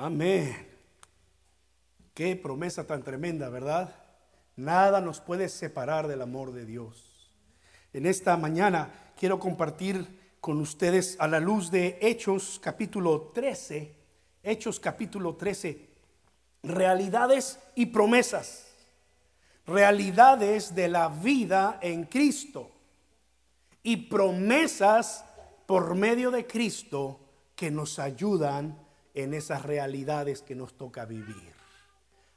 [0.00, 0.56] Amén.
[2.14, 3.96] Qué promesa tan tremenda, ¿verdad?
[4.54, 7.32] Nada nos puede separar del amor de Dios.
[7.92, 13.92] En esta mañana quiero compartir con ustedes a la luz de Hechos capítulo 13,
[14.44, 15.88] Hechos capítulo 13,
[16.62, 18.68] realidades y promesas,
[19.66, 22.70] realidades de la vida en Cristo
[23.82, 25.24] y promesas
[25.66, 27.18] por medio de Cristo
[27.56, 28.86] que nos ayudan
[29.22, 31.52] en esas realidades que nos toca vivir.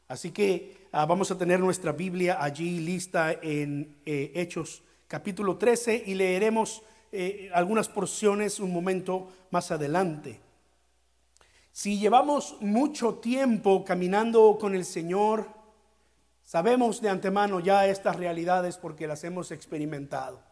[0.08, 6.04] Así que ah, vamos a tener nuestra Biblia allí lista en eh, Hechos capítulo 13
[6.08, 6.82] y leeremos
[7.12, 10.40] eh, algunas porciones un momento más adelante.
[11.72, 15.48] Si llevamos mucho tiempo caminando con el Señor,
[16.44, 20.51] sabemos de antemano ya estas realidades porque las hemos experimentado.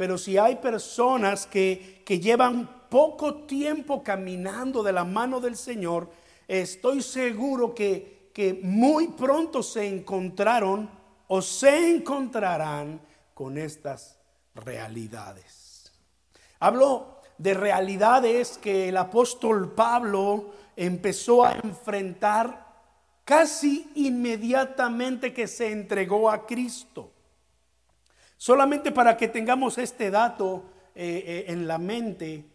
[0.00, 6.08] Pero si hay personas que, que llevan poco tiempo caminando de la mano del Señor,
[6.48, 10.88] estoy seguro que, que muy pronto se encontraron
[11.28, 12.98] o se encontrarán
[13.34, 14.18] con estas
[14.54, 15.92] realidades.
[16.60, 22.74] Hablo de realidades que el apóstol Pablo empezó a enfrentar
[23.26, 27.09] casi inmediatamente que se entregó a Cristo.
[28.40, 32.46] Solamente para que tengamos este dato eh, eh, en la mente,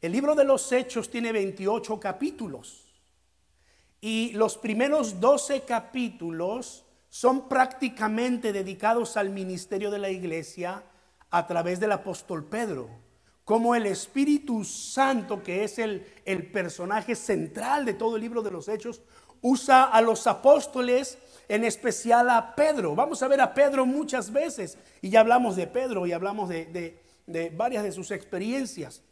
[0.00, 3.02] el libro de los Hechos tiene 28 capítulos.
[4.00, 10.84] Y los primeros 12 capítulos son prácticamente dedicados al ministerio de la iglesia
[11.28, 12.88] a través del apóstol Pedro,
[13.44, 18.52] como el Espíritu Santo, que es el, el personaje central de todo el libro de
[18.52, 19.02] los Hechos,
[19.40, 22.94] usa a los apóstoles en especial a Pedro.
[22.94, 27.00] Vamos a ver a Pedro muchas veces y ya hablamos de Pedro y hablamos de,
[27.56, 29.02] varias de sus experiencias.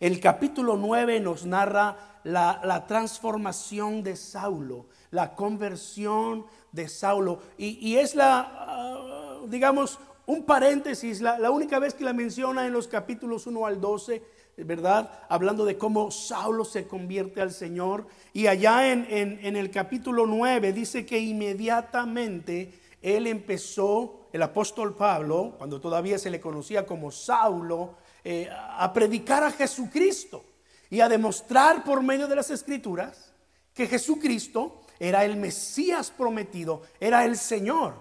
[0.00, 7.40] El capítulo 9 nos narra la, transformación de Saulo, la conversión de Saulo.
[7.58, 12.72] Y, es la, ah, digamos, un paréntesis, la, la, única vez que la menciona en
[12.72, 14.22] los capítulos 1 al 12
[14.56, 15.10] ¿verdad?
[15.28, 18.06] Hablando de cómo Saulo se convierte al Señor.
[18.32, 25.80] Y allá en, el capítulo 9 dice que inmediatamente él empezó, el apóstol Pablo, cuando
[25.80, 30.44] todavía se le conocía como Saulo, eh, a predicar a Jesucristo
[30.88, 33.32] y a demostrar por medio de las escrituras
[33.74, 37.94] que Jesucristo era el Mesías prometido, era el Señor.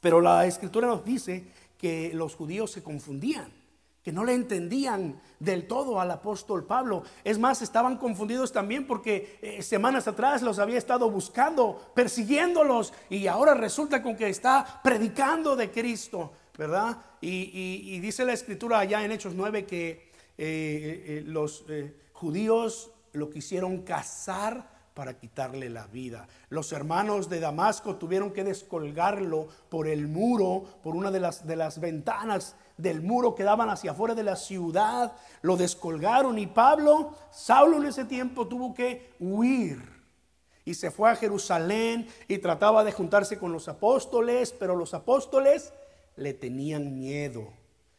[0.00, 1.44] Pero la escritura nos dice
[1.76, 3.59] que los judíos se confundían
[4.12, 7.02] no le entendían del todo al apóstol Pablo.
[7.24, 13.26] Es más, estaban confundidos también porque eh, semanas atrás los había estado buscando, persiguiéndolos, y
[13.26, 16.98] ahora resulta con que está predicando de Cristo, ¿verdad?
[17.20, 21.64] Y, dice la escritura allá en Hechos 9 que eh, eh, los
[22.12, 26.28] judíos lo quisieron cazar para quitarle la vida.
[26.48, 31.56] Los hermanos de Damasco tuvieron que descolgarlo por el muro, por una de las, de
[31.56, 37.14] las ventanas del muro que daban hacia afuera de la ciudad, lo descolgaron y Pablo,
[37.30, 40.00] Saulo en ese tiempo tuvo que huir
[40.64, 45.72] y se fue a Jerusalén y trataba de juntarse con los apóstoles, pero los apóstoles
[46.16, 47.48] le tenían miedo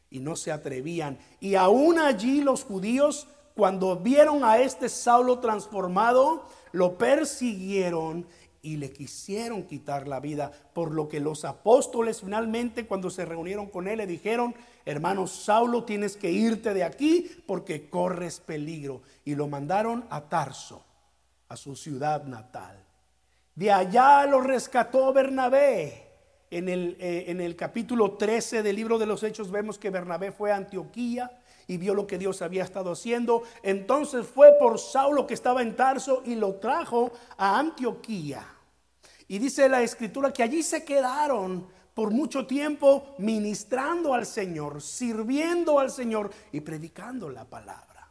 [0.09, 1.17] y no se atrevían.
[1.39, 8.25] Y aún allí los judíos, cuando vieron a este Saulo transformado, lo persiguieron
[8.61, 13.67] y le quisieron quitar la vida, por lo que los apóstoles finalmente cuando se reunieron
[13.67, 14.53] con él le dijeron,
[14.85, 19.01] hermano Saulo, tienes que irte de aquí porque corres peligro.
[19.25, 20.83] Y lo mandaron a Tarso,
[21.49, 22.83] a su ciudad natal.
[23.55, 26.07] De allá lo rescató Bernabé.
[26.49, 30.33] En el, eh, en el capítulo 13 del libro de los Hechos vemos que Bernabé
[30.33, 31.31] fue a Antioquía
[31.65, 33.43] y vio lo que Dios había estado haciendo.
[33.63, 38.45] Entonces fue por Saulo que estaba en Tarso y lo trajo a Antioquía.
[39.29, 45.79] Y dice la escritura que allí se quedaron por mucho tiempo ministrando al Señor, sirviendo
[45.79, 48.09] al Señor y predicando la palabra.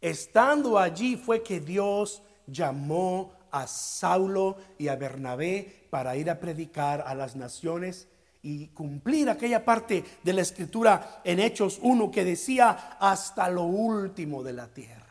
[0.00, 7.02] Estando allí fue que Dios llamó a Saulo y a Bernabé para ir a predicar
[7.06, 8.08] a las naciones
[8.42, 14.42] y cumplir aquella parte de la escritura en Hechos 1 que decía hasta lo último
[14.42, 15.06] de la tierra.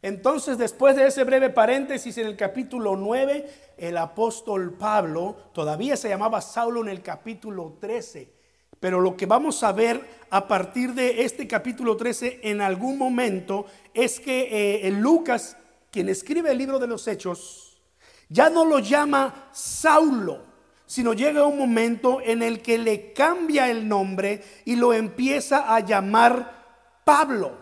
[0.00, 6.08] Entonces, después de ese breve paréntesis en el capítulo 9, el apóstol Pablo todavía se
[6.08, 8.32] llamaba Saulo en el capítulo 13.
[8.80, 13.66] Pero lo que vamos a ver a partir de este capítulo 13 en algún momento
[13.94, 15.56] es que eh, Lucas,
[15.90, 17.80] quien escribe el libro de los Hechos,
[18.28, 20.42] ya no lo llama Saulo,
[20.86, 25.80] sino llega un momento en el que le cambia el nombre y lo empieza a
[25.80, 27.56] llamar Pablo.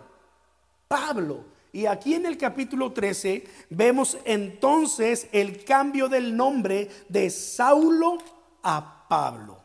[0.88, 1.51] Pablo.
[1.74, 8.18] Y aquí en el capítulo 13 vemos entonces el cambio del nombre de Saulo
[8.62, 9.58] a Pablo.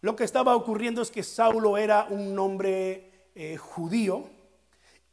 [0.00, 4.30] Lo que estaba ocurriendo es que Saulo era un nombre eh, judío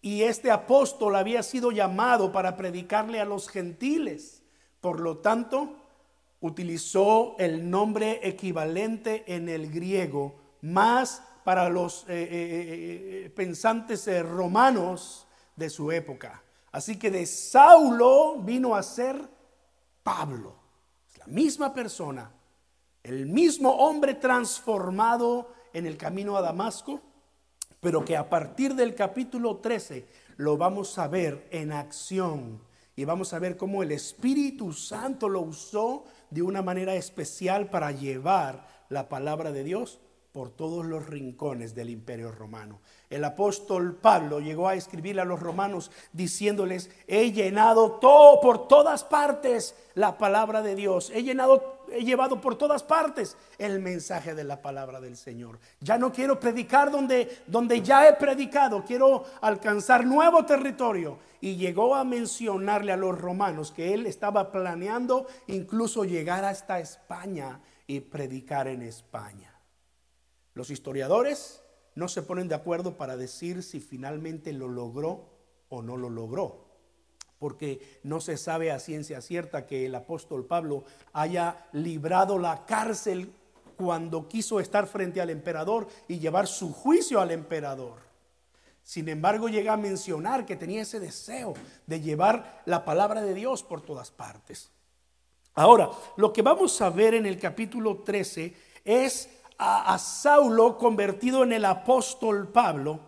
[0.01, 4.41] y este apóstol había sido llamado para predicarle a los gentiles.
[4.79, 5.75] Por lo tanto,
[6.39, 15.27] utilizó el nombre equivalente en el griego, más para los eh, eh, pensantes romanos
[15.59, 16.41] de su época.
[16.71, 19.21] Así que de Saulo vino a ser
[20.01, 20.55] Pablo,
[21.17, 22.31] la misma persona,
[23.03, 27.01] el mismo hombre transformado en el camino a Damasco,
[27.79, 30.07] pero que a partir del capítulo 13
[30.37, 32.61] lo vamos a ver en acción
[32.95, 37.91] y vamos a ver cómo el Espíritu Santo lo usó de una manera especial para
[37.91, 39.99] llevar la palabra de Dios
[40.31, 42.79] por todos los rincones del imperio romano.
[43.09, 49.03] El apóstol Pablo llegó a escribir a los romanos diciéndoles, he llenado todo por todas
[49.03, 54.43] partes la palabra de Dios, he llenado he llevado por todas partes el mensaje de
[54.43, 55.57] la palabra del Señor.
[55.79, 61.95] Ya no quiero predicar donde donde ya he predicado, quiero alcanzar nuevo territorio y llegó
[61.95, 68.67] a mencionarle a los romanos que él estaba planeando incluso llegar hasta España y predicar
[68.67, 69.59] en España.
[70.53, 71.63] Los historiadores
[71.99, 75.25] no se ponen de acuerdo para decir si finalmente lo logró
[75.67, 76.65] o no lo logró,
[77.37, 83.31] porque no se sabe a ciencia cierta que el apóstol Pablo haya librado la cárcel
[83.77, 87.99] cuando quiso estar frente al emperador y llevar su juicio al emperador.
[88.81, 91.53] Sin embargo, llega a mencionar que tenía ese deseo
[91.85, 94.71] de llevar la palabra de Dios por todas partes.
[95.53, 99.29] Ahora, lo que vamos a ver en el capítulo 13 es
[99.59, 103.01] a, Saulo convertido en el apóstol Pablo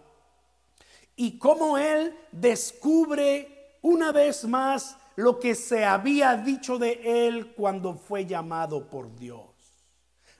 [1.15, 7.95] y cómo él descubre una vez más lo que se había dicho de él cuando
[7.95, 9.45] fue llamado por Dios.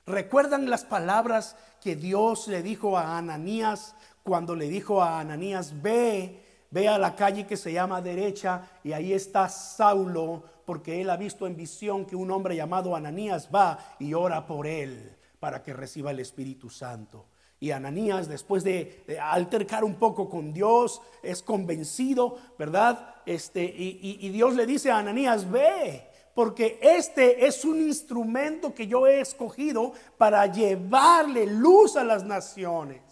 [0.04, 6.66] ¿Recuerdan las palabras que Dios le dijo a Ananías cuando le dijo a Ananías, ve,
[6.70, 11.16] ve a la calle que se llama derecha y ahí está Saulo, porque él ha
[11.16, 15.72] visto en visión que un hombre llamado Ananías va y ora por él para que
[15.72, 17.26] reciba el Espíritu Santo.
[17.58, 23.16] Y Ananías, después de, altercar un poco con Dios, es convencido, ¿verdad?
[23.26, 29.08] Este, y, Dios le dice a Ananías, ve, porque este es un instrumento que yo
[29.08, 33.02] he escogido para llevarle luz a las naciones.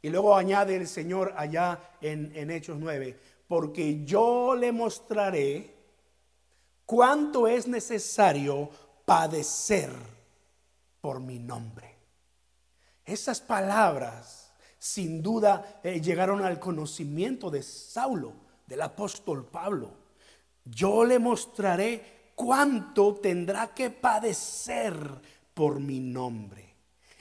[0.00, 3.14] Y luego añade el Señor allá en, Hechos 9,
[3.46, 5.74] porque yo le mostraré
[6.86, 8.70] cuánto es necesario
[9.04, 10.17] padecer
[11.00, 11.96] por mi nombre.
[13.04, 18.34] Esas palabras sin duda eh, llegaron al conocimiento de Saulo,
[18.66, 19.90] del apóstol Pablo.
[20.64, 24.96] Yo le mostraré cuánto tendrá que padecer
[25.54, 26.68] por mi nombre.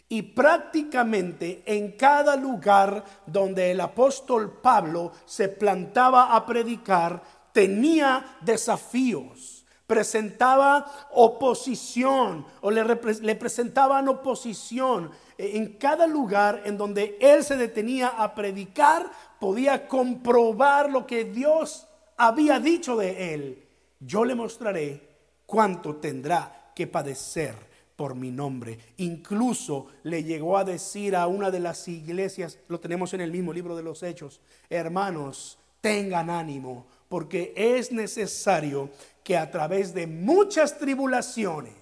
[0.09, 7.21] Y prácticamente en cada lugar donde el apóstol Pablo se plantaba a predicar,
[7.51, 15.11] tenía desafíos, presentaba oposición o le, presentaban oposición.
[15.37, 21.87] En cada lugar en donde él se detenía a predicar, podía comprobar lo que Dios
[22.17, 23.67] había dicho de él.
[23.99, 25.07] Yo le mostraré
[25.45, 27.55] cuánto tendrá que padecer
[27.95, 28.77] por mi nombre.
[28.97, 33.53] Incluso le llegó a decir a una de las iglesias, lo tenemos en el mismo
[33.53, 38.89] libro de los Hechos, hermanos, tengan ánimo, porque es necesario
[39.23, 41.73] que a través de muchas tribulaciones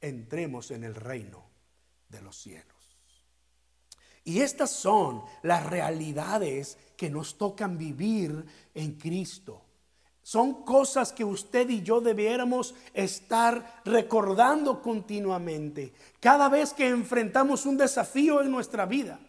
[0.00, 1.44] entremos en el reino
[2.08, 2.74] de los cielos.
[4.24, 9.62] Y estas son las realidades que nos tocan vivir en Cristo.
[10.22, 15.92] Son cosas que usted y yo debiéramos estar recordando continuamente.
[16.18, 19.20] Cada vez que enfrentamos un desafío en nuestra vida.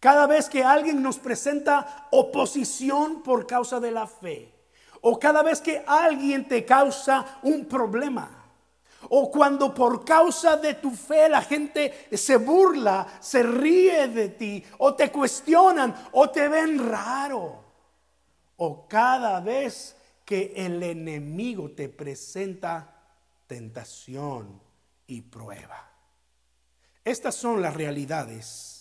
[0.00, 4.54] Cada vez que alguien nos presenta oposición por causa de la fe.
[5.00, 8.30] O cada vez que alguien te causa un problema.
[9.10, 14.64] O cuando por causa de tu fe la gente se burla, se ríe de ti.
[14.78, 17.64] O te cuestionan o te ven raro.
[18.56, 22.94] O cada vez que el enemigo te presenta
[23.48, 24.60] tentación
[25.06, 25.90] y prueba.
[27.04, 28.77] Estas son las realidades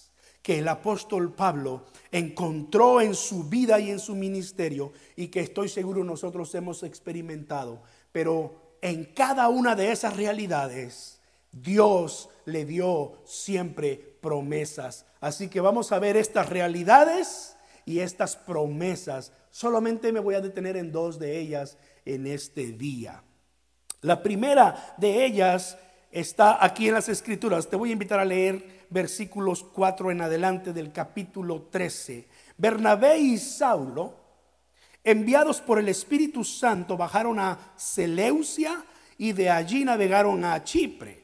[0.47, 5.67] que el apóstol Pablo encontró en su vida y en su ministerio y que estoy
[5.67, 7.81] seguro nosotros hemos experimentado.
[8.13, 11.19] Pero en cada una de esas realidades
[11.51, 15.05] Dios le dio siempre promesas.
[15.19, 20.77] Así que vamos a ver estas realidades y estas promesas Solamente me voy a detener
[20.77, 23.23] en dos de ellas en este día.
[24.01, 25.79] La primera de ellas
[26.19, 27.69] está aquí en las escrituras.
[27.69, 32.27] Te voy a invitar a leer versículos 4 en adelante del capítulo 13.
[32.57, 34.15] Bernabé y Saulo,
[35.03, 38.83] enviados por el Espíritu Santo, bajaron a Seleucia
[39.17, 41.23] y de allí navegaron a Chipre.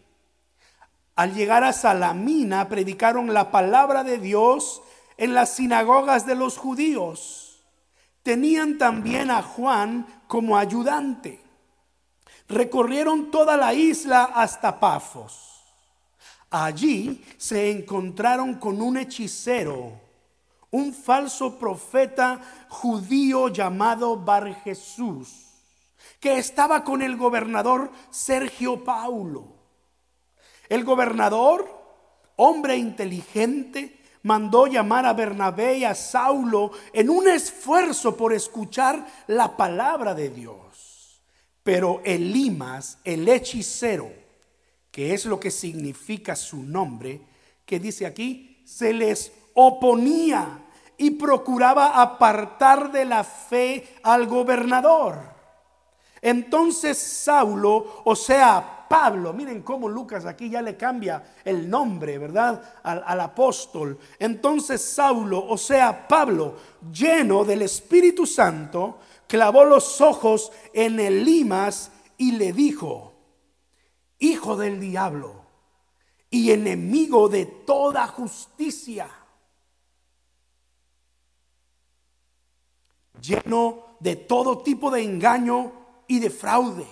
[1.15, 4.81] Al llegar a Salamina, predicaron la palabra de Dios
[5.17, 7.63] en las sinagogas de los judíos.
[8.21, 11.42] Tenían también a Juan como ayudante.
[12.47, 15.63] Recorrieron toda la isla hasta Pafos.
[16.49, 19.99] Allí se encontraron con un hechicero,
[20.69, 25.47] un falso profeta judío llamado Bar Jesús,
[26.19, 29.47] que estaba con el gobernador Sergio Paulo.
[30.69, 31.67] El gobernador,
[32.35, 39.55] hombre inteligente, mandó llamar a Bernabé y a Saulo en un esfuerzo por escuchar la
[39.55, 40.72] palabra de Dios.
[41.63, 44.11] Pero Elimas, el hechicero,
[44.91, 47.21] que es lo que significa su nombre,
[47.65, 50.59] que dice aquí, se les oponía
[50.97, 55.33] y procuraba apartar de la fe al gobernador.
[56.21, 59.33] Entonces Saulo, o sea, Pablo.
[59.33, 62.61] Miren cómo Lucas aquí ya le cambia el nombre, ¿verdad?
[62.83, 63.97] Al, apóstol.
[64.19, 66.55] Entonces Saulo, o sea, Pablo,
[66.91, 68.99] lleno del Espíritu Santo,
[69.33, 73.15] clavó los ojos en el limas y le dijo,
[74.19, 75.43] hijo del diablo
[76.29, 79.09] y enemigo de toda justicia,
[83.19, 85.71] lleno de todo tipo de engaño
[86.07, 86.85] y de fraude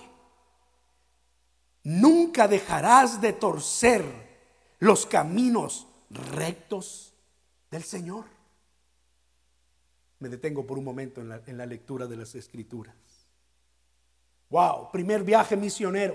[1.84, 4.04] nunca dejarás de torcer
[4.80, 7.14] los caminos rectos
[7.70, 8.24] del Señor.
[10.22, 12.94] Me detengo por un momento en la, lectura de las escrituras.
[14.50, 16.14] Wow, primer viaje misionero.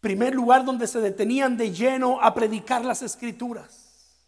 [0.00, 4.26] Primer lugar donde se detenían de lleno a predicar las escrituras.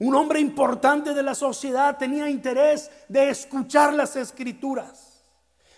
[0.00, 5.22] Un hombre importante de la sociedad tenía interés de escuchar las escrituras.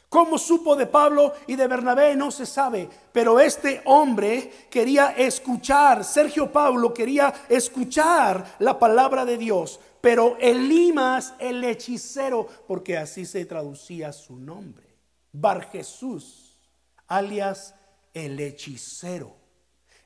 [0.09, 2.17] ¿Cómo supo de Pablo y de Bernabé?
[2.17, 2.89] No se sabe.
[3.13, 9.79] Pero este hombre quería escuchar, Sergio Pablo quería escuchar la palabra de Dios.
[10.01, 14.97] Pero Elimas, el hechicero, porque así se traducía su nombre,
[15.33, 16.59] Bar Jesús,
[17.07, 17.75] alias
[18.15, 19.37] el hechicero.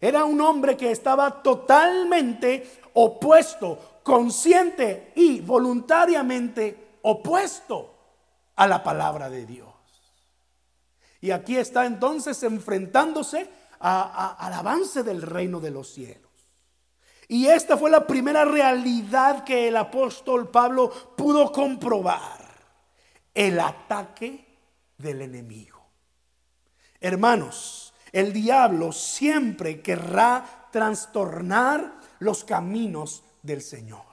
[0.01, 7.95] Era un hombre que estaba totalmente opuesto, consciente y voluntariamente opuesto
[8.57, 9.73] a la palabra de Dios.
[11.21, 13.49] Y aquí está entonces enfrentándose
[13.79, 16.24] al avance del reino de los cielos.
[17.29, 22.45] Y esta fue la primera realidad que el apóstol Pablo pudo comprobar.
[23.33, 24.45] El ataque
[24.97, 25.81] del enemigo.
[27.01, 34.05] Hermanos, el diablo siempre querrá trastornar los caminos del Señor.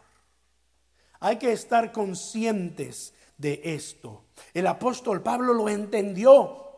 [1.19, 4.25] Hay que estar conscientes de esto.
[4.53, 6.70] El apóstol Pablo lo entendió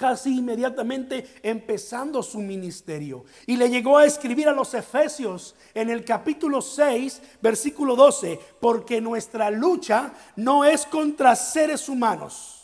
[0.00, 3.26] casi inmediatamente empezando su ministerio.
[3.46, 9.02] Y le llegó a escribir a los Efesios en el capítulo 6, versículo 12, porque
[9.02, 12.62] nuestra lucha no es contra seres humanos,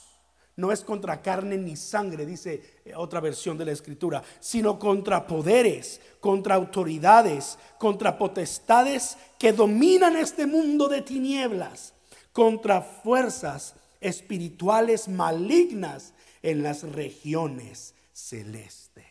[0.57, 6.01] no es contra carne ni sangre, dice otra versión de la escritura, sino contra poderes,
[6.21, 11.93] contra autoridades, contra potestades que dominan este mundo de tinieblas,
[12.33, 16.15] contra fuerzas espirituales malignas
[16.47, 19.05] en las regiones celestes.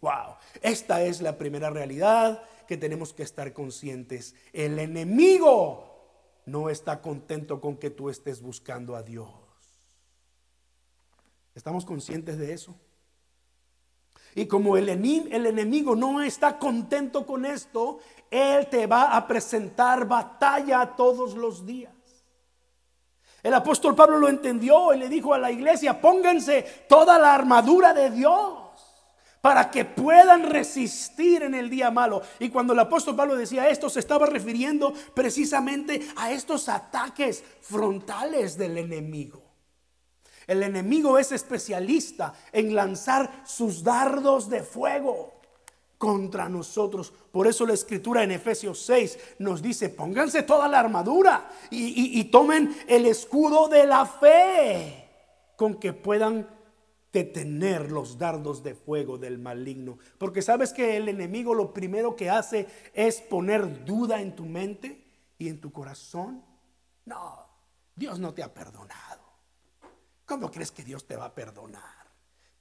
[0.00, 4.34] Wow, esta es la primera realidad que tenemos que estar conscientes.
[4.54, 9.28] El enemigo no está contento con que tú estés buscando a Dios.
[11.54, 12.74] ¿Estamos conscientes de eso?
[14.34, 17.98] Y como el, el, enemigo no está contento con esto,
[18.30, 21.92] Él te va a presentar batalla todos los días.
[23.42, 27.92] El apóstol Pablo lo entendió y le dijo a la iglesia, pónganse toda la armadura
[27.92, 28.60] de Dios
[29.40, 32.22] para que puedan resistir en el día malo.
[32.38, 38.56] Y cuando el apóstol Pablo decía esto, se estaba refiriendo precisamente a estos ataques frontales
[38.56, 39.42] del enemigo.
[40.46, 45.41] El enemigo es especialista en lanzar sus dardos de fuego
[46.02, 47.12] contra nosotros.
[47.30, 52.76] Por eso la escritura en Efesios 6 nos dice, pónganse toda la armadura y, tomen
[52.88, 55.08] el escudo de la fe
[55.54, 56.48] con que puedan
[57.12, 59.96] detener los dardos de fuego del maligno.
[60.18, 65.06] Porque sabes que el enemigo lo primero que hace es poner duda en tu mente
[65.38, 66.44] y en tu corazón.
[67.04, 67.46] No,
[67.94, 69.22] Dios no te ha perdonado.
[70.26, 71.91] ¿Cómo crees que Dios te va a perdonar?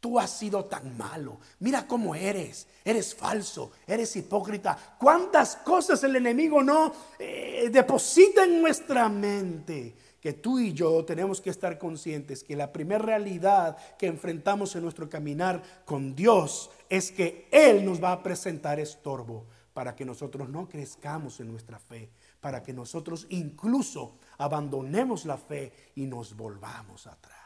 [0.02, 1.38] Tú has sido tan malo.
[1.60, 2.68] Mira cómo eres.
[2.84, 4.96] Eres falso, eres hipócrita.
[5.00, 9.96] ¿Cuántas cosas el enemigo no eh, deposita en nuestra mente?
[10.20, 14.82] Que tú y yo tenemos que estar conscientes que la primera realidad que enfrentamos en
[14.82, 20.50] nuestro caminar con Dios es que Él nos va a presentar estorbo para que nosotros
[20.50, 27.06] no crezcamos en nuestra fe, para que nosotros incluso abandonemos la fe y nos volvamos
[27.06, 27.41] atrás.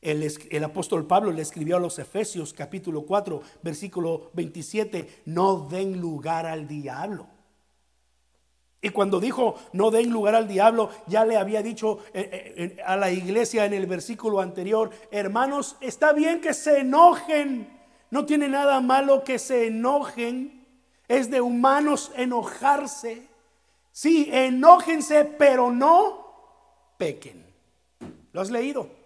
[0.00, 6.46] El, apóstol Pablo le escribió a los Efesios capítulo 4, versículo 27, no den lugar
[6.46, 7.26] al diablo.
[8.80, 12.96] Y cuando dijo no den lugar al diablo, ya le había dicho eh, eh, a
[12.96, 17.68] la iglesia en el versículo anterior, hermanos, está bien que se enojen,
[18.10, 20.64] no tiene nada malo que se enojen,
[21.08, 23.26] es de humanos enojarse.
[23.90, 27.44] Sí, enójense, pero no pequen.
[28.32, 28.97] ¿Lo has leído?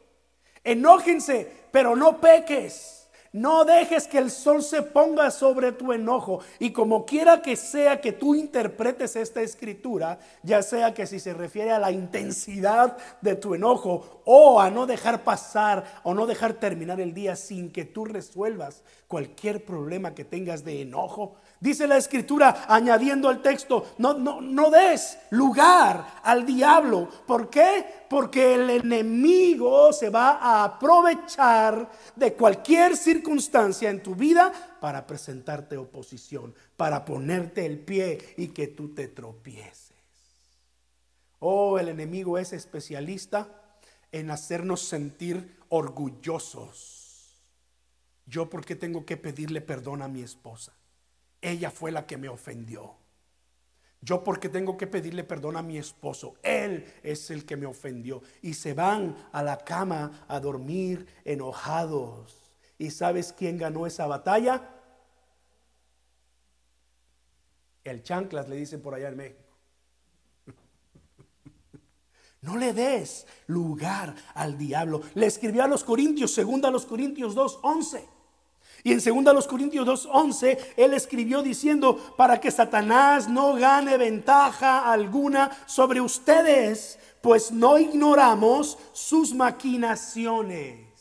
[0.64, 3.02] Enójense, pero no peques.
[3.32, 6.40] No dejes que el sol se ponga sobre tu enojo.
[6.58, 11.32] Y como quiera que sea que tú interpretes esta escritura, ya sea que si se
[11.32, 16.52] refiere a la intensidad de tu enojo o a no dejar pasar o no dejar
[16.52, 21.96] terminar el día sin que tú resuelvas cualquier problema que tengas de enojo, Dice la
[21.96, 27.08] escritura añadiendo al texto, no, no, no des lugar al diablo.
[27.24, 27.84] ¿Por qué?
[28.10, 35.76] Porque el enemigo se va a aprovechar de cualquier circunstancia en tu vida para presentarte
[35.76, 39.94] oposición, para ponerte el pie y que tú te tropieces.
[41.38, 43.46] Oh, el enemigo es especialista
[44.10, 47.01] en hacernos sentir orgullosos.
[48.26, 50.72] Yo, ¿por qué tengo que pedirle perdón a mi esposa?
[51.42, 52.94] ella fue la que me ofendió.
[54.00, 58.22] Yo porque tengo que pedirle perdón a mi esposo, él es el que me ofendió.
[58.40, 62.52] Y se van a la cama a dormir enojados.
[62.78, 64.70] ¿Y sabes quién ganó esa batalla?
[67.84, 69.42] El chanclas le dicen por allá en México.
[72.40, 75.00] No le des lugar al diablo.
[75.14, 78.11] Le escribió a los Corintios, segunda a los Corintios 2, 11.
[78.84, 85.50] Y en 2 Corintios 2:11 él escribió diciendo, para que Satanás no gane ventaja alguna
[85.66, 90.91] sobre ustedes, pues no ignoramos sus maquinaciones.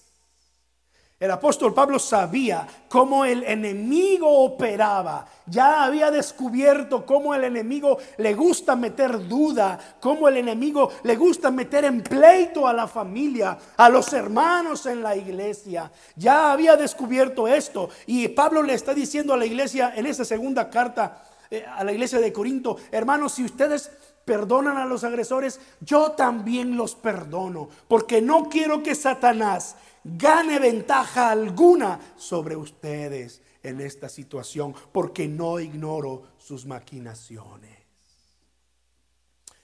[1.22, 5.28] El apóstol Pablo sabía cómo el enemigo operaba.
[5.46, 11.52] Ya había descubierto cómo el enemigo le gusta meter duda, cómo el enemigo le gusta
[11.52, 15.92] meter en pleito a la familia, a los hermanos en la iglesia.
[16.16, 17.90] Ya había descubierto esto.
[18.08, 21.92] Y Pablo le está diciendo a la iglesia en esa segunda carta eh, a la
[21.92, 23.92] iglesia de Corinto, hermanos, si ustedes
[24.26, 31.32] perdonan a los agresores, yo también los perdono, porque no quiero que Satanás gane ventaja
[31.32, 37.80] alguna sobre ustedes en esta situación, porque no ignoro sus maquinaciones.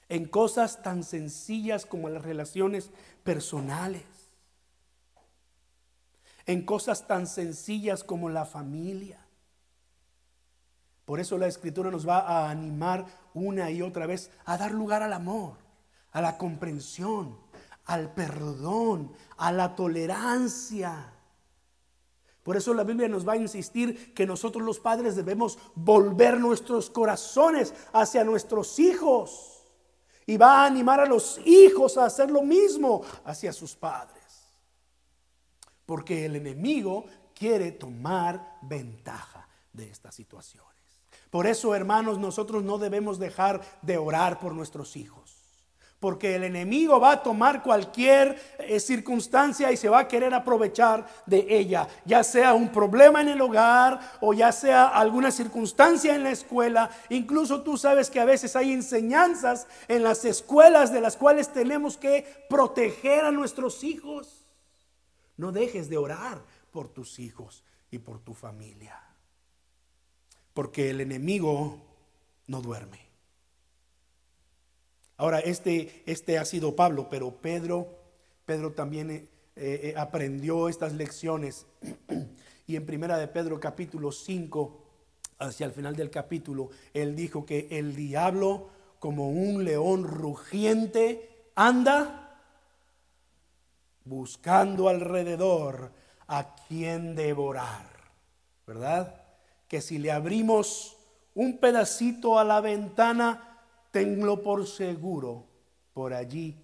[0.10, 2.92] En cosas tan sencillas como las relaciones
[3.24, 4.06] personales,
[6.46, 9.20] en cosas tan sencillas como la familia.
[11.04, 13.06] Por eso la escritura nos va a animar
[13.38, 15.54] una y otra vez a dar lugar al amor,
[16.12, 17.38] a la comprensión,
[17.86, 21.14] al perdón, a la tolerancia.
[22.44, 26.90] Por eso la Biblia nos va a insistir que nosotros los padres debemos volver nuestros
[26.90, 29.66] corazones hacia nuestros hijos.
[30.26, 34.24] Y va a animar a los hijos a hacer lo mismo hacia sus padres.
[35.86, 40.77] Porque el enemigo quiere tomar ventaja de estas situaciones.
[41.30, 45.38] Por eso, hermanos, nosotros no debemos dejar de orar por nuestros hijos.
[46.00, 51.08] Porque el enemigo va a tomar cualquier eh, circunstancia y se va a querer aprovechar
[51.26, 56.24] de ella, ya sea un problema en el hogar o ya sea alguna circunstancia en
[56.24, 56.92] la escuela.
[57.10, 61.98] Incluso tú sabes que a veces hay enseñanzas en las escuelas de las cuales tenemos
[61.98, 64.46] que proteger a nuestros hijos.
[65.36, 69.07] No dejes de orar por tus hijos y por tu familia.
[70.58, 71.78] Porque el enemigo
[72.48, 72.98] no duerme.
[75.18, 77.88] Ahora, este, este ha sido Pablo, pero Pedro,
[78.44, 81.68] Pedro también eh, eh, aprendió estas lecciones.
[82.66, 84.84] y en primera de Pedro capítulo 5,
[85.38, 92.42] hacia el final del capítulo, él dijo que el diablo, como un león rugiente, anda
[94.06, 95.92] buscando alrededor
[96.26, 97.86] a quien devorar,
[98.66, 99.27] ¿verdad?
[99.68, 100.98] Que si le abrimos
[101.34, 103.60] un pedacito a la ventana,
[103.92, 105.46] tenlo por seguro,
[105.94, 106.58] por allí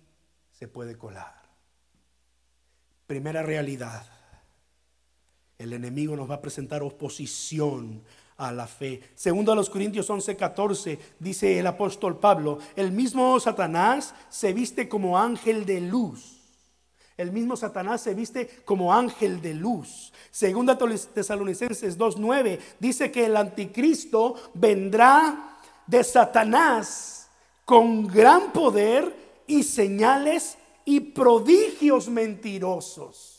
[0.52, 1.44] se puede colar.
[3.08, 4.06] Primera realidad.
[5.58, 8.04] El enemigo nos va a presentar oposición
[8.38, 9.02] a la fe.
[9.16, 14.90] Segundo a los Corintios 11, 14, dice el apóstol Pablo, el mismo Satanás se viste
[14.90, 16.33] como ángel de luz.
[17.18, 20.12] El mismo Satanás se viste como ángel de luz.
[20.32, 27.30] Segunda Tesalonicenses 2.9 dice que el anticristo vendrá de Satanás
[27.66, 33.33] con gran poder y señales y prodigios mentirosos.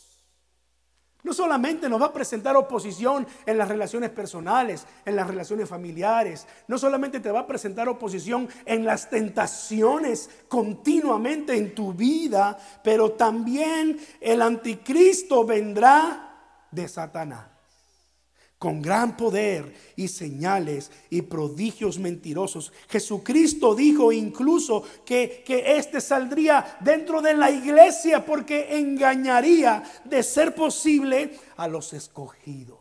[1.24, 6.46] No solamente nos va a presentar oposición en las relaciones personales, en las relaciones familiares,
[6.68, 13.12] no solamente te va a presentar oposición en las tentaciones continuamente en tu vida, pero
[13.12, 17.53] también el anticristo vendrá de Satanás
[18.64, 22.72] con gran poder y señales y prodigios mentirosos.
[22.88, 30.54] Jesucristo dijo incluso que, que éste saldría dentro de la iglesia porque engañaría de ser
[30.54, 32.78] posible a los escogidos.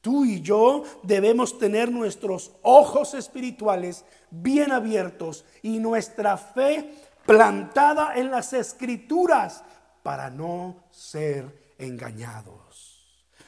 [0.00, 6.92] Tú y yo debemos tener nuestros ojos espirituales bien abiertos y nuestra fe
[7.24, 9.62] plantada en las escrituras
[10.02, 12.91] para no ser engañados.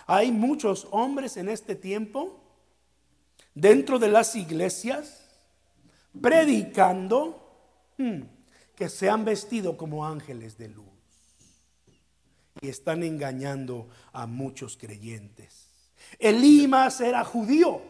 [0.06, 2.40] Hay muchos hombres en este tiempo
[3.54, 5.24] dentro de las iglesias
[6.20, 8.20] predicando hmm,
[8.74, 10.84] que se han vestido como ángeles de luz
[12.60, 15.68] y están engañando a muchos creyentes.
[16.18, 17.80] Elimas era judío,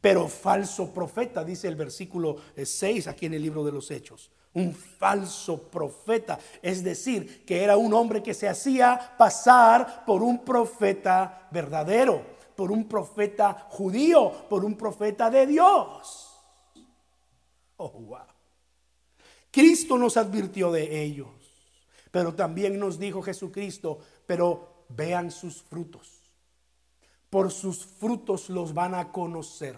[0.00, 4.74] pero falso profeta, dice el versículo 6 aquí en el libro de los Hechos un
[4.74, 11.46] falso profeta, es decir, que era un hombre que se hacía pasar por un profeta
[11.50, 12.24] verdadero,
[12.56, 16.32] por un profeta judío, por un profeta de Dios.
[17.76, 18.20] Oh, wow.
[19.50, 21.28] Cristo nos advirtió de ellos,
[22.10, 26.32] pero también nos dijo Jesucristo, pero vean sus frutos.
[27.28, 29.76] Por sus frutos los van a conocer.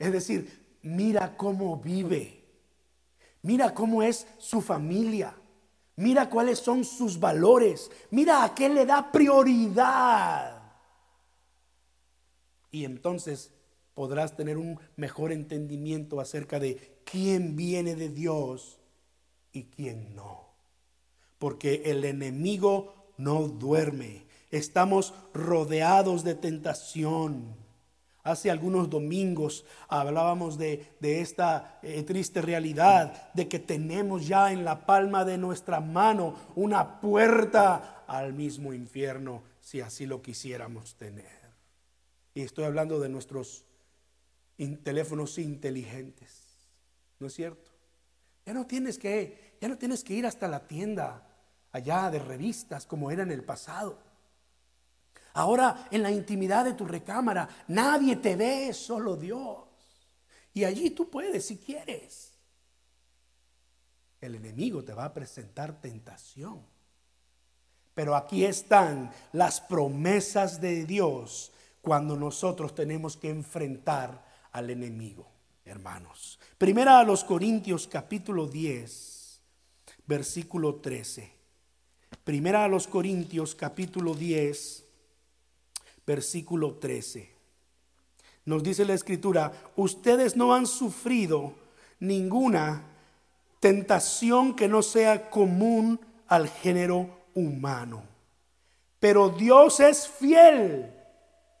[0.00, 2.43] Es decir, mira cómo vive
[3.44, 5.36] Mira cómo es su familia.
[5.96, 7.90] Mira cuáles son sus valores.
[8.10, 10.62] Mira a qué le da prioridad.
[12.70, 13.52] Y entonces
[13.92, 18.80] podrás tener un mejor entendimiento acerca de quién viene de Dios
[19.52, 20.48] y quién no.
[21.38, 24.26] Porque el enemigo no duerme.
[24.50, 27.63] Estamos rodeados de tentación.
[28.24, 34.86] Hace algunos domingos hablábamos de, esta eh, triste realidad, de que tenemos ya en la
[34.86, 41.44] palma de nuestra mano una puerta al mismo infierno, si así lo quisiéramos tener.
[42.32, 43.66] Y estoy hablando de nuestros
[44.82, 46.70] teléfonos inteligentes,
[47.18, 47.72] ¿no es cierto?
[48.46, 51.28] Ya no tienes que, ya no tienes que ir hasta la tienda
[51.72, 53.98] allá de revistas como era en el pasado.
[55.34, 59.58] Ahora en la intimidad de tu recámara, nadie te ve, solo Dios.
[60.52, 62.32] Y allí tú puedes si quieres.
[64.20, 66.62] El enemigo te va a presentar tentación.
[67.94, 75.30] Pero aquí están las promesas de Dios cuando nosotros tenemos que enfrentar al enemigo,
[75.64, 76.38] hermanos.
[76.58, 79.40] Primera a los Corintios capítulo 10,
[80.06, 81.32] versículo 13.
[82.22, 84.83] Primera a los Corintios capítulo 10,
[86.06, 87.34] versículo 13.
[88.46, 91.54] Nos dice la escritura, ustedes no han sufrido
[91.98, 92.84] ninguna
[93.60, 98.02] tentación que no sea común al género humano.
[99.00, 100.92] Pero Dios es fiel.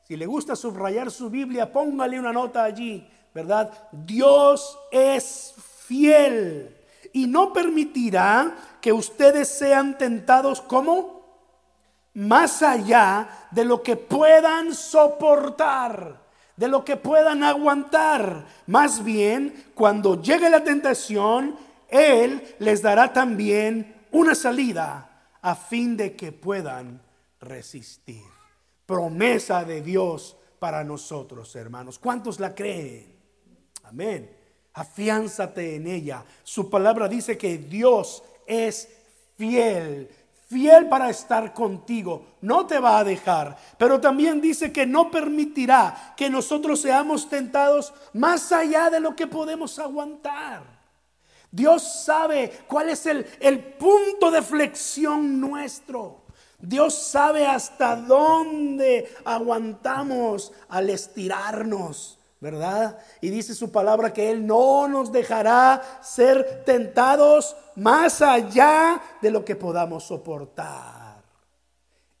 [0.06, 3.72] Si le gusta subrayar su Biblia, póngale una nota allí, ¿verdad?
[3.90, 5.54] Dios es
[5.86, 6.76] fiel
[7.14, 11.13] y no permitirá que ustedes sean tentados como
[12.14, 16.22] más allá de lo que puedan soportar,
[16.56, 18.46] de lo que puedan aguantar.
[18.66, 21.56] Más bien, cuando llegue la tentación,
[21.88, 27.02] Él les dará también una salida a fin de que puedan
[27.40, 28.22] resistir.
[28.86, 31.98] Promesa de Dios para nosotros, hermanos.
[31.98, 33.12] ¿Cuántos la creen?
[33.82, 34.30] Amén.
[34.72, 36.24] Afiánzate en ella.
[36.42, 38.88] Su palabra dice que Dios es
[39.36, 40.08] fiel
[40.48, 46.14] fiel para estar contigo, no te va a dejar, pero también dice que no permitirá
[46.16, 50.62] que nosotros seamos tentados más allá de lo que podemos aguantar.
[51.50, 56.24] Dios sabe cuál es el, el punto de flexión nuestro.
[56.58, 62.98] Dios sabe hasta dónde aguantamos al estirarnos ¿verdad?
[63.22, 69.46] Y dice su palabra que Él no nos dejará ser tentados más allá de lo
[69.46, 71.22] que podamos soportar.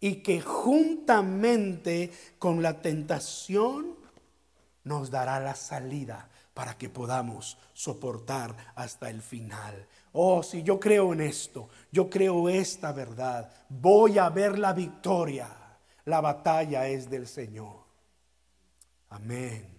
[0.00, 3.96] Y que juntamente con la tentación
[4.84, 9.86] nos dará la salida para que podamos soportar hasta el final.
[10.12, 15.48] Oh, si yo creo en esto, yo creo esta verdad, voy a ver la victoria.
[16.06, 17.84] La batalla es del Señor.
[19.10, 19.73] Amén.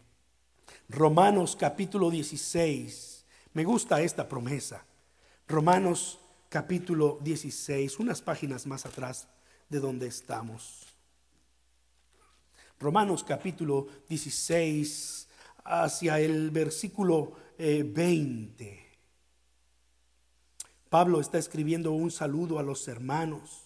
[0.89, 3.25] Romanos capítulo 16.
[3.53, 4.85] Me gusta esta promesa.
[5.47, 6.19] Romanos
[6.49, 9.27] capítulo 16, unas páginas más atrás
[9.67, 10.85] de donde estamos.
[12.79, 15.27] Romanos capítulo 16,
[15.63, 18.65] hacia el versículo 20.
[18.65, 18.85] Eh,
[20.89, 23.63] Pablo está escribiendo un saludo a los hermanos.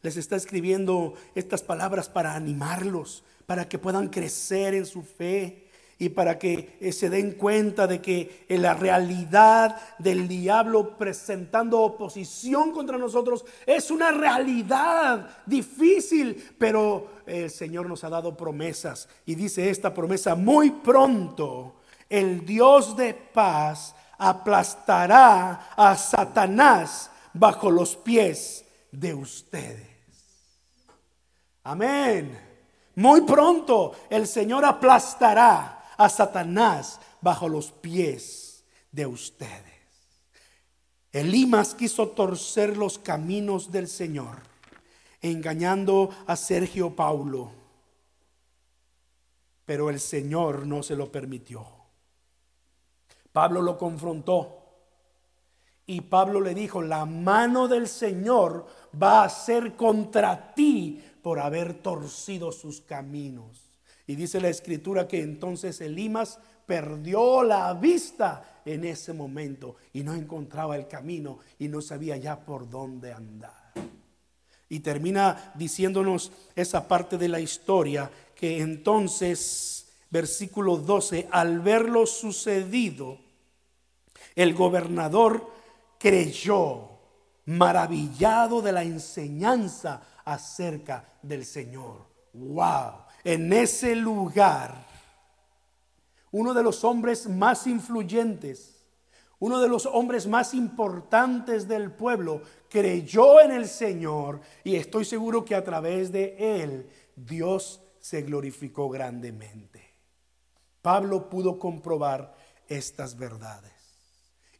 [0.00, 5.65] Les está escribiendo estas palabras para animarlos, para que puedan crecer en su fe
[5.98, 11.80] y para que eh, se den cuenta de que en la realidad del diablo presentando
[11.80, 19.34] oposición contra nosotros es una realidad difícil, pero el Señor nos ha dado promesas y
[19.34, 21.76] dice esta promesa, muy pronto
[22.10, 29.96] el Dios de paz aplastará a Satanás bajo los pies de ustedes.
[31.64, 32.38] Amén.
[32.96, 39.76] Muy pronto el Señor aplastará a Satanás bajo los pies de ustedes.
[41.12, 44.38] Elimas quiso torcer los caminos del Señor,
[45.22, 47.52] engañando a Sergio Paulo,
[49.64, 51.66] pero el Señor no se lo permitió.
[53.32, 54.62] Pablo lo confrontó
[55.86, 58.66] y Pablo le dijo, la mano del Señor
[59.00, 63.65] va a ser contra ti por haber torcido sus caminos.
[64.06, 70.14] Y dice la escritura que entonces Elimas perdió la vista en ese momento y no
[70.14, 73.72] encontraba el camino y no sabía ya por dónde andar.
[74.68, 82.04] Y termina diciéndonos esa parte de la historia que entonces, versículo 12, al ver lo
[82.04, 83.18] sucedido,
[84.34, 85.50] el gobernador
[85.98, 86.90] creyó,
[87.46, 92.04] maravillado de la enseñanza acerca del Señor.
[92.32, 93.05] ¡Wow!
[93.26, 94.86] En ese lugar,
[96.30, 98.84] uno de los hombres más influyentes,
[99.40, 105.44] uno de los hombres más importantes del pueblo, creyó en el Señor y estoy seguro
[105.44, 109.92] que a través de él Dios se glorificó grandemente.
[110.80, 112.32] Pablo pudo comprobar
[112.68, 113.72] estas verdades.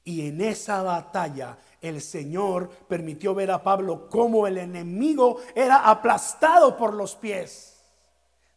[0.03, 6.77] Y en esa batalla el Señor permitió ver a Pablo como el enemigo era aplastado
[6.77, 7.76] por los pies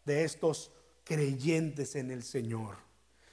[0.10, 0.72] de estos
[1.04, 2.78] creyentes en el Señor.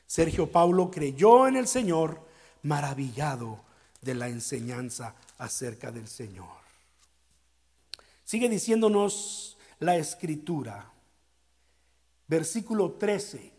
[0.06, 2.20] Sergio Paulo creyó en el Señor,
[2.62, 3.64] maravillado
[4.02, 6.54] de la enseñanza acerca del Señor.
[8.24, 10.92] Sigue diciéndonos la escritura.
[12.28, 13.52] Versículo 13.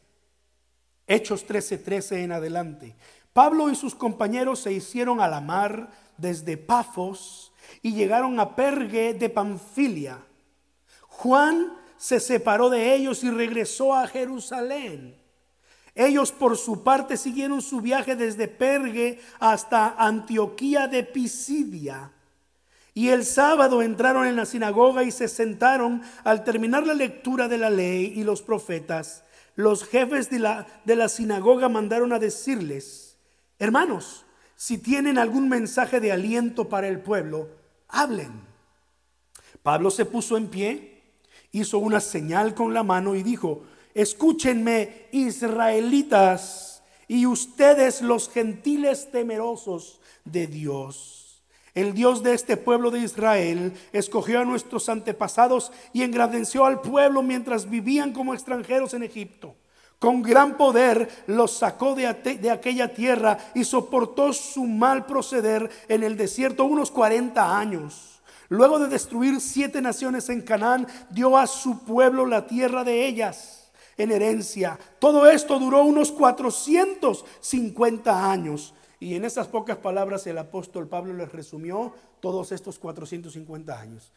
[1.07, 2.95] Hechos 13, 13 en adelante.
[3.33, 7.51] Pablo y sus compañeros se hicieron a la mar desde Pafos
[7.81, 10.23] y llegaron a Pergue de Panfilia.
[11.07, 15.15] Juan se separó de ellos y regresó a Jerusalén.
[15.95, 22.11] Ellos por su parte siguieron su viaje desde Pergue hasta Antioquía de Pisidia.
[22.93, 27.57] Y el sábado entraron en la sinagoga y se sentaron al terminar la lectura de
[27.57, 29.23] la ley y los profetas.
[29.55, 33.17] Los jefes de la, de la sinagoga mandaron a decirles,
[33.57, 37.49] hermanos, si tienen algún mensaje de aliento para el pueblo,
[37.87, 38.41] hablen.
[39.63, 40.96] Pablo se puso en pie
[41.61, 49.99] hizo una señal con la mano y dijo, escúchenme israelitas y ustedes los gentiles temerosos
[50.25, 51.41] de Dios.
[51.73, 57.21] El Dios de este pueblo de Israel escogió a nuestros antepasados y engrandeció al pueblo
[57.21, 59.55] mientras vivían como extranjeros en Egipto.
[59.99, 66.03] Con gran poder los sacó de, de, aquella tierra y soportó su mal proceder en
[66.03, 68.16] el desierto unos 40 años.
[68.49, 73.71] Luego de destruir siete naciones en Canaán, dio a su pueblo la tierra de ellas
[73.97, 74.79] en herencia.
[74.99, 78.73] Todo esto duró unos 450 años.
[78.99, 84.11] Y en esas pocas palabras el apóstol Pablo les resumió todos estos 450 años.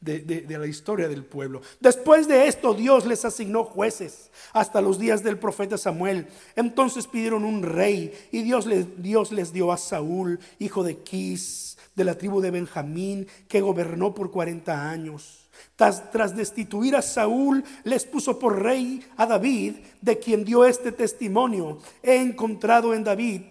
[0.00, 1.62] De, la historia del pueblo.
[1.80, 6.28] Después de esto, Dios les asignó jueces hasta los días del profeta Samuel.
[6.54, 11.76] Entonces pidieron un rey y Dios les, Dios les dio a Saúl, hijo de Quis,
[11.94, 15.48] de la tribu de Benjamín, que gobernó por 40 años.
[15.74, 20.92] Tras, tras, destituir a Saúl, les puso por rey a David, de quien dio este
[20.92, 21.78] testimonio.
[22.02, 23.42] He encontrado en David,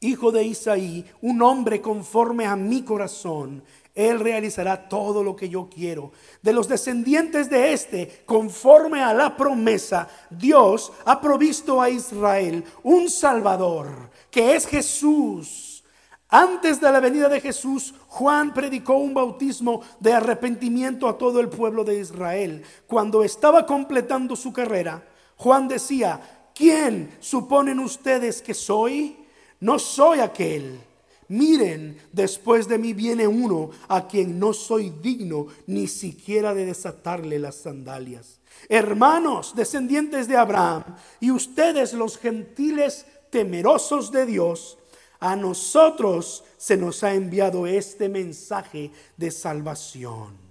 [0.00, 3.62] hijo de Isaí, un hombre conforme a mi corazón
[3.98, 6.12] él realizará todo lo que yo quiero.
[6.40, 13.10] De los descendientes de este, conforme a la promesa, Dios ha provisto a Israel un
[13.10, 15.82] Salvador, que es Jesús.
[16.28, 21.48] Antes de la venida de Jesús, Juan predicó un bautismo de arrepentimiento a todo el
[21.48, 22.62] pueblo de Israel.
[22.86, 25.02] Cuando estaba completando su carrera,
[25.36, 29.26] Juan decía, ¿quién suponen ustedes que soy?
[29.58, 30.87] No soy aquel
[31.28, 37.38] Miren, después de mí viene uno a quien no soy digno ni siquiera de desatarle
[37.38, 38.40] las sandalias.
[38.68, 40.84] Hermanos, descendientes de Abraham,
[41.20, 44.78] y ustedes los gentiles temerosos de Dios,
[45.20, 50.47] a nosotros se nos ha enviado este mensaje de salvación.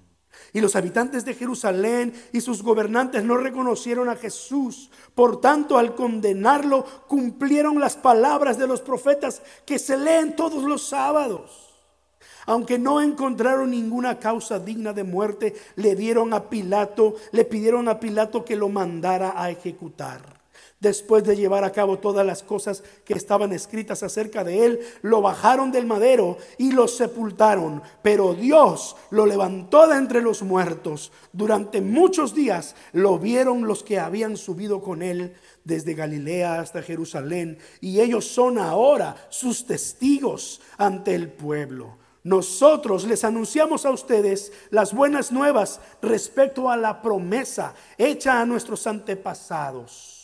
[0.57, 4.89] Y los habitantes de Jerusalén y sus gobernantes no reconocieron a Jesús.
[5.13, 10.81] Por tanto, al condenarlo, cumplieron las palabras de los profetas que se leen todos los
[10.81, 11.75] sábados.
[12.47, 17.99] Aunque no encontraron ninguna causa digna de muerte, le dieron a Pilato, le pidieron a
[17.99, 20.36] Pilato que lo mandara a ejecutar.
[20.79, 25.23] Después de llevar a cabo todas las cosas que estaban escritas acerca de él, lo
[25.23, 27.81] bajaron del madero y lo sepultaron.
[28.03, 31.11] Pero Dios lo levantó de entre los muertos.
[31.33, 37.57] Durante muchos días lo vieron los que habían subido con él desde Galilea hasta Jerusalén.
[37.81, 41.97] Y ellos son ahora sus testigos ante el pueblo.
[42.23, 48.85] Nosotros les anunciamos a ustedes las buenas nuevas respecto a la promesa hecha a nuestros
[48.85, 50.16] antepasados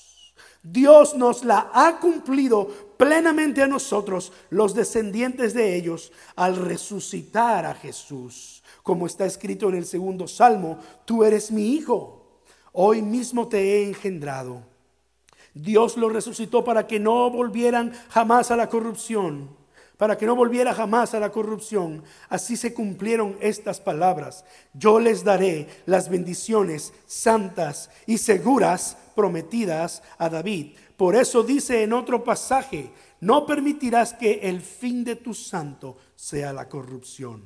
[0.63, 7.76] Dios nos la ha cumplido plenamente a nosotros, los descendientes de ellos, al resucitar a
[7.76, 8.63] Jesús.
[8.82, 12.39] Como está escrito en el segundo salmo, tú eres mi hijo,
[12.71, 14.63] hoy mismo te he engendrado.
[15.54, 19.62] Dios lo resucitó para que no volvieran jamás a la corrupción
[20.04, 22.04] para que no volviera jamás a la corrupción.
[22.28, 24.44] Así se cumplieron estas palabras.
[24.74, 30.76] Yo les daré las bendiciones santas y seguras prometidas a David.
[30.98, 36.52] Por eso dice en otro pasaje, no permitirás que el fin de tu santo sea
[36.52, 37.42] la corrupción.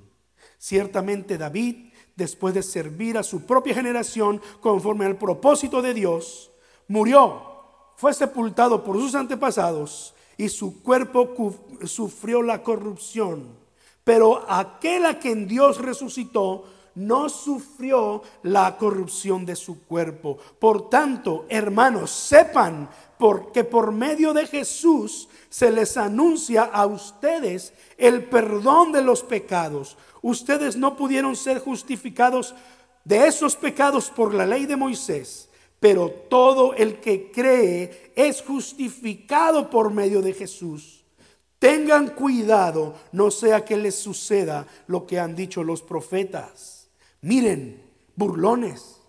[0.57, 6.49] Ciertamente David, después de servir a su propia generación conforme al propósito de Dios,
[6.87, 7.39] murió,
[7.97, 11.33] fue sepultado por sus antepasados y su cuerpo
[11.85, 13.47] sufrió la corrupción.
[14.03, 16.63] Pero aquel a quien Dios resucitó
[16.95, 20.37] no sufrió la corrupción de su cuerpo.
[20.59, 28.25] Por tanto, hermanos, sepan porque por medio de Jesús se les anuncia a ustedes el
[28.25, 29.97] perdón de los pecados.
[30.21, 32.55] Ustedes no pudieron ser justificados
[33.03, 35.46] de esos pecados por la ley de Moisés
[35.79, 41.05] pero todo el que cree es justificado por medio de Jesús.
[41.59, 46.89] Tengan cuidado, no sea que les suceda lo que han dicho los profetas.
[47.21, 47.81] Miren,
[48.15, 48.99] burlones,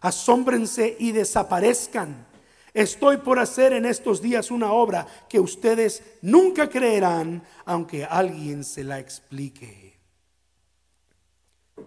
[0.00, 2.26] asómbrense y desaparezcan.
[2.72, 8.84] Estoy por hacer en estos días una obra que ustedes nunca creerán, aunque alguien se
[8.84, 9.98] la explique.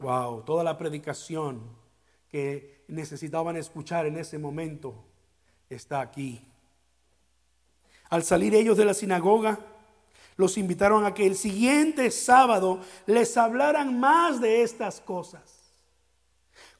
[0.02, 1.62] Wow, toda la predicación
[2.28, 4.94] que necesitaban escuchar en ese momento
[5.70, 6.42] está aquí.
[8.10, 9.58] Al salir ellos de la sinagoga,
[10.36, 15.42] los invitaron a que el siguiente sábado les hablaran más de estas cosas.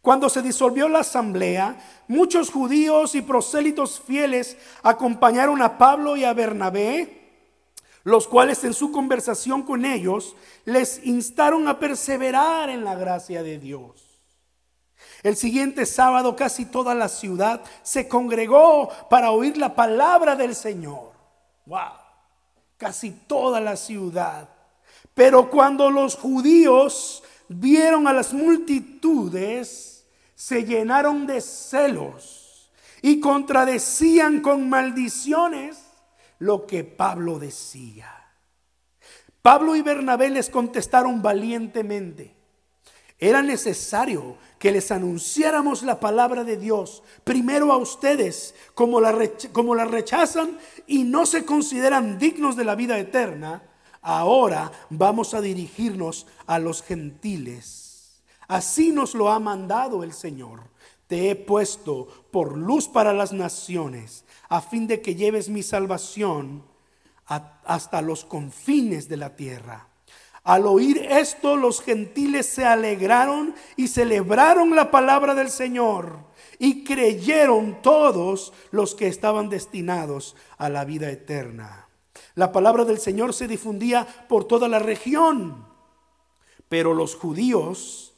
[0.02, 6.34] Cuando se disolvió la asamblea, muchos judíos y prosélitos fieles acompañaron a Pablo y a
[6.34, 7.22] Bernabé,
[8.04, 13.60] los cuales en su conversación con ellos les instaron a perseverar en la gracia de
[13.60, 14.11] Dios.
[15.24, 21.12] El siguiente sábado casi toda la ciudad se congregó para oír la palabra del Señor.
[21.66, 21.94] Wow,
[22.78, 24.50] casi toda la ciudad.
[25.14, 32.72] Pero cuando los judíos vieron a las multitudes, se llenaron de celos
[33.04, 35.86] y contradecían con maldiciones
[36.40, 38.12] lo que Pablo decía.
[39.44, 42.41] Pablo y Bernabé les contestaron valientemente.
[43.24, 49.16] Era necesario que les anunciáramos la palabra de Dios, primero a ustedes, como la,
[49.54, 50.58] como la rechazan
[50.88, 53.62] y no se consideran dignos de la vida eterna,
[54.02, 58.24] ahora vamos a dirigirnos a los gentiles.
[58.48, 60.62] Así nos lo ha mandado el Señor.
[61.06, 66.64] Te he puesto por luz para las naciones, a fin de que lleves mi salvación
[67.28, 69.91] hasta los confines de la tierra.
[70.44, 76.20] Al oír esto, los gentiles se alegraron y celebraron la palabra del Señor
[76.58, 81.88] y creyeron todos los que estaban destinados a la vida eterna.
[82.34, 85.68] La palabra del Señor se difundía por toda la región,
[86.70, 88.14] pero los judíos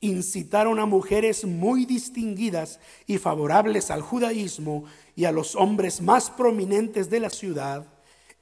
[0.00, 7.10] incitaron a mujeres muy distinguidas y favorables al judaísmo y a los hombres más prominentes
[7.10, 7.86] de la ciudad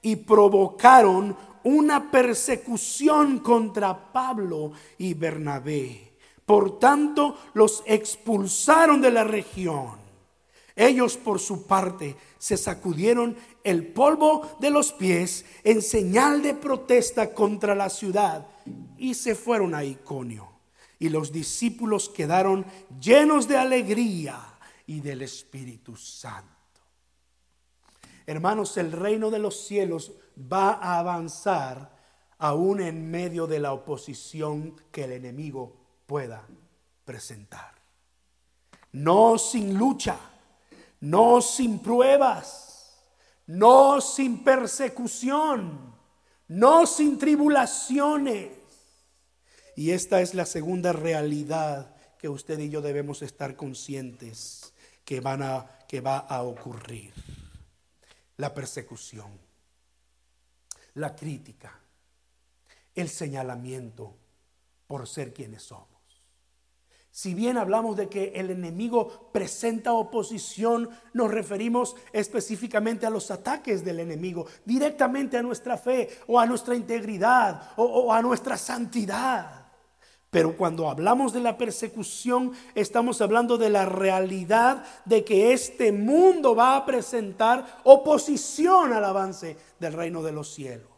[0.03, 1.37] y provocaron
[1.67, 6.13] una persecución contra Pablo y Bernabé.
[6.45, 9.97] Por tanto, los expulsaron de la región.
[10.77, 17.35] Ellos, por su parte, se sacudieron el polvo de los pies en señal de protesta
[17.35, 18.47] contra la ciudad
[18.97, 20.49] y se fueron a Iconio.
[21.01, 22.65] Y los discípulos quedaron
[23.01, 24.39] llenos de alegría
[24.87, 26.47] y del Espíritu Santo.
[28.25, 31.97] Hermanos, el reino de los cielos va a avanzar
[32.39, 35.77] aún en medio de la oposición que el enemigo
[36.07, 36.47] pueda
[37.05, 37.75] presentar.
[38.93, 40.19] No sin lucha,
[41.01, 42.67] no sin pruebas,
[43.47, 45.95] no sin persecución,
[46.49, 48.53] no sin tribulaciones.
[49.77, 54.73] Y esta es la segunda realidad que usted y yo debemos estar conscientes
[55.05, 57.13] que, van a, que va a ocurrir
[58.39, 59.46] la persecución,
[60.97, 61.79] la crítica,
[62.95, 64.17] el señalamiento
[64.87, 65.97] por ser quienes somos.
[67.11, 73.83] Si bien hablamos de que el enemigo presenta oposición, nos referimos específicamente a los ataques
[73.85, 79.66] del enemigo, directamente a nuestra fe o a nuestra integridad o, a nuestra santidad.
[80.37, 86.55] Pero cuando hablamos de la persecución, estamos hablando de la realidad de que este mundo
[86.55, 90.91] va a presentar oposición al avance del reino de los cielos.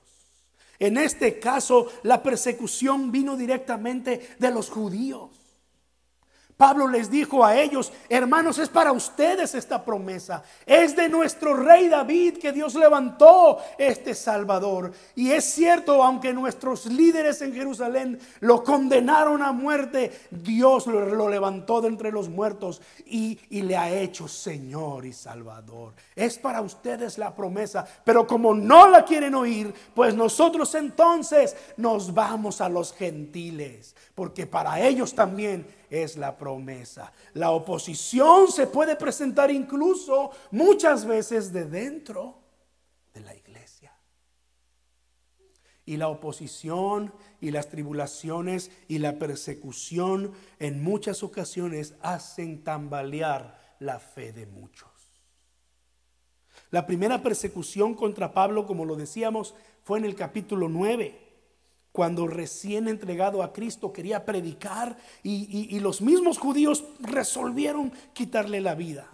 [0.80, 5.30] En este caso, la persecución vino directamente de los judíos.
[6.58, 10.42] Pablo les dijo a ellos, hermanos, es para ustedes esta promesa.
[10.66, 14.90] Es de nuestro rey David que Dios levantó este Salvador.
[15.14, 21.80] Y es cierto, aunque nuestros líderes en Jerusalén lo condenaron a muerte, Dios lo, levantó
[21.80, 25.94] de entre los muertos y, y le ha hecho Señor y Salvador.
[26.16, 27.86] Es para ustedes la promesa.
[28.02, 33.94] Pero como no la quieren oír, pues nosotros entonces nos vamos a los gentiles.
[34.18, 37.12] Porque para ellos también es la promesa.
[37.34, 42.40] La oposición se puede presentar incluso muchas veces de dentro
[43.14, 43.94] de la iglesia.
[45.84, 54.00] Y la oposición y las tribulaciones y la persecución en muchas ocasiones hacen tambalear la
[54.00, 54.90] fe de muchos.
[56.72, 59.54] La primera persecución contra Pablo, como lo decíamos,
[59.84, 61.27] fue en el capítulo 9
[61.98, 69.10] cuando recién entregado a Cristo quería predicar y, los mismos judíos resolvieron quitarle la vida.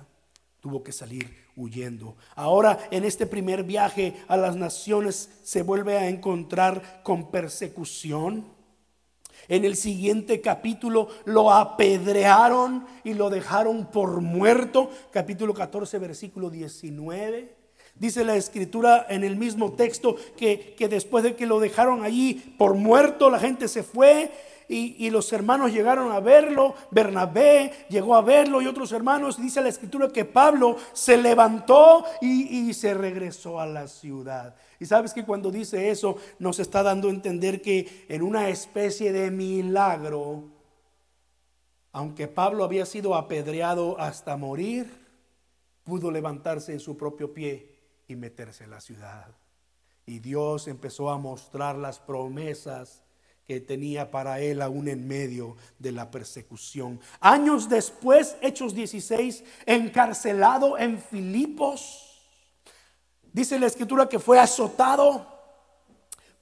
[0.61, 2.15] Tuvo que salir huyendo.
[2.35, 8.45] Ahora en este primer viaje a las naciones se vuelve a encontrar con persecución.
[9.49, 14.91] En el siguiente capítulo lo apedrearon y lo dejaron por muerto.
[15.11, 17.64] Capítulo 14, versículo 19.
[17.97, 22.75] Dice la escritura en el mismo texto que, después de que lo dejaron allí por
[22.75, 24.33] muerto, la gente se fue
[24.69, 26.75] y, los hermanos llegaron a verlo.
[26.91, 29.41] Bernabé llegó a verlo y otros hermanos.
[29.41, 34.57] Dice la escritura que Pablo se levantó y, y se regresó a la ciudad.
[34.81, 39.13] Y sabes que cuando dice eso nos está dando a entender que en una especie
[39.13, 40.51] de milagro,
[41.93, 44.91] aunque Pablo había sido apedreado hasta morir,
[45.85, 47.74] pudo levantarse en su propio pie
[48.09, 49.35] y meterse en la ciudad.
[50.07, 53.03] Y Dios empezó a mostrar las promesas
[53.47, 57.01] que tenía para él aún en medio de la persecución.
[57.21, 62.23] Años después, Hechos 16, encarcelado en Filipos,
[63.33, 65.27] dice la escritura que fue azotado,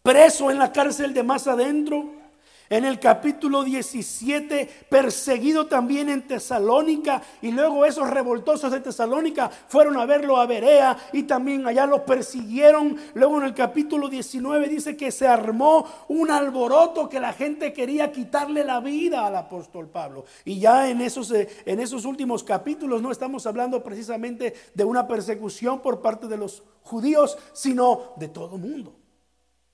[0.02, 2.21] preso en la cárcel de más adentro
[2.68, 9.98] en el capítulo 17, perseguido también en Tesalónica, y luego esos revoltosos de Tesalónica fueron
[9.98, 12.96] a verlo a Berea y también allá lo persiguieron.
[13.14, 18.10] Luego en el capítulo 19 dice que se armó un alboroto que la gente quería
[18.10, 20.24] quitarle la vida al apóstol Pablo.
[20.44, 25.06] Y ya en esos, eh, en esos últimos capítulos no estamos hablando precisamente de una
[25.06, 28.94] persecución por parte de los judíos, sino de todo mundo,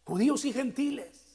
[0.04, 1.27] judíos y gentiles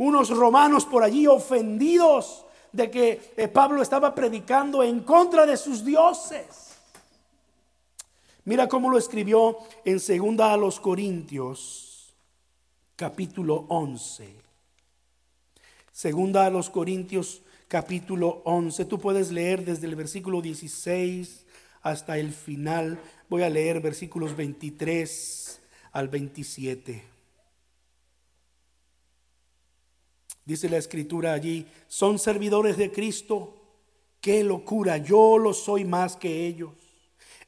[0.00, 5.84] unos romanos por allí ofendidos de que eh, Pablo estaba predicando en contra de sus
[5.84, 6.70] dioses.
[8.46, 12.14] Mira cómo lo escribió en segunda a los Corintios,
[12.96, 14.36] capítulo 11.
[15.92, 18.86] Segunda a los Corintios, capítulo 11.
[18.86, 21.44] Tú puedes leer desde el versículo 16
[21.82, 22.98] hasta el final.
[23.28, 25.60] Voy a leer versículos 23
[25.92, 27.09] al 27.
[30.44, 33.56] Dice la escritura allí, son servidores de Cristo.
[34.20, 36.72] Qué locura, yo lo soy más que ellos.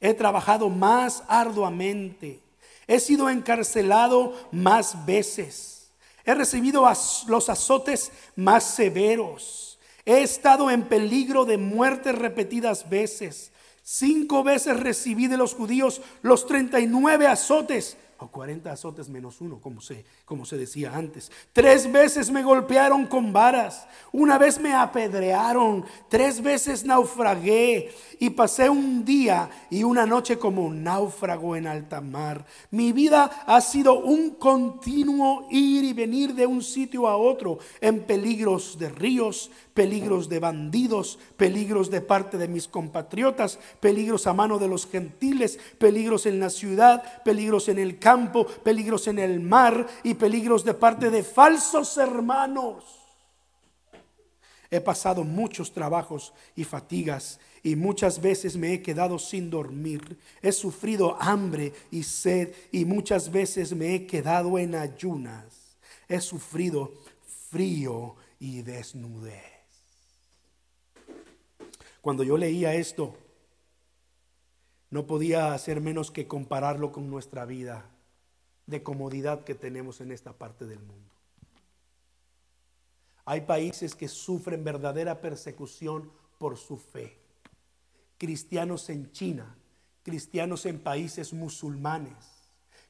[0.00, 2.40] He trabajado más arduamente.
[2.86, 5.90] He sido encarcelado más veces.
[6.24, 6.86] He recibido
[7.26, 9.78] los azotes más severos.
[10.04, 13.52] He estado en peligro de muerte repetidas veces.
[13.82, 19.80] Cinco veces recibí de los judíos los 39 azotes o 40 azotes menos uno, como
[19.80, 21.30] se, como se decía antes.
[21.52, 28.70] Tres veces me golpearon con varas, una vez me apedrearon, tres veces naufragué y pasé
[28.70, 32.46] un día y una noche como un náufrago en alta mar.
[32.70, 38.04] Mi vida ha sido un continuo ir y venir de un sitio a otro en
[38.04, 44.58] peligros de ríos, peligros de bandidos, peligros de parte de mis compatriotas, peligros a mano
[44.58, 49.86] de los gentiles, peligros en la ciudad, peligros en el campo, peligros en el mar
[50.02, 53.02] y peligros de parte de falsos hermanos.
[54.70, 60.18] He pasado muchos trabajos y fatigas y muchas veces me he quedado sin dormir.
[60.40, 65.76] He sufrido hambre y sed y muchas veces me he quedado en ayunas.
[66.08, 66.90] He sufrido
[67.50, 69.61] frío y desnudez.
[72.02, 73.16] Cuando yo leía esto,
[74.90, 77.88] no podía hacer menos que compararlo con nuestra vida
[78.66, 81.14] de comodidad que tenemos en esta parte del mundo.
[83.24, 87.18] Hay países que sufren verdadera persecución por su fe.
[88.18, 89.56] Cristianos en China,
[90.02, 92.16] cristianos en países musulmanes,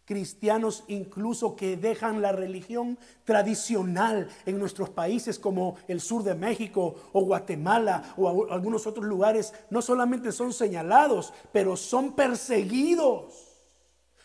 [0.05, 6.95] cristianos incluso que dejan la religión tradicional en nuestros países como el sur de México
[7.13, 13.49] o Guatemala o algunos otros lugares, no solamente son señalados, pero son perseguidos.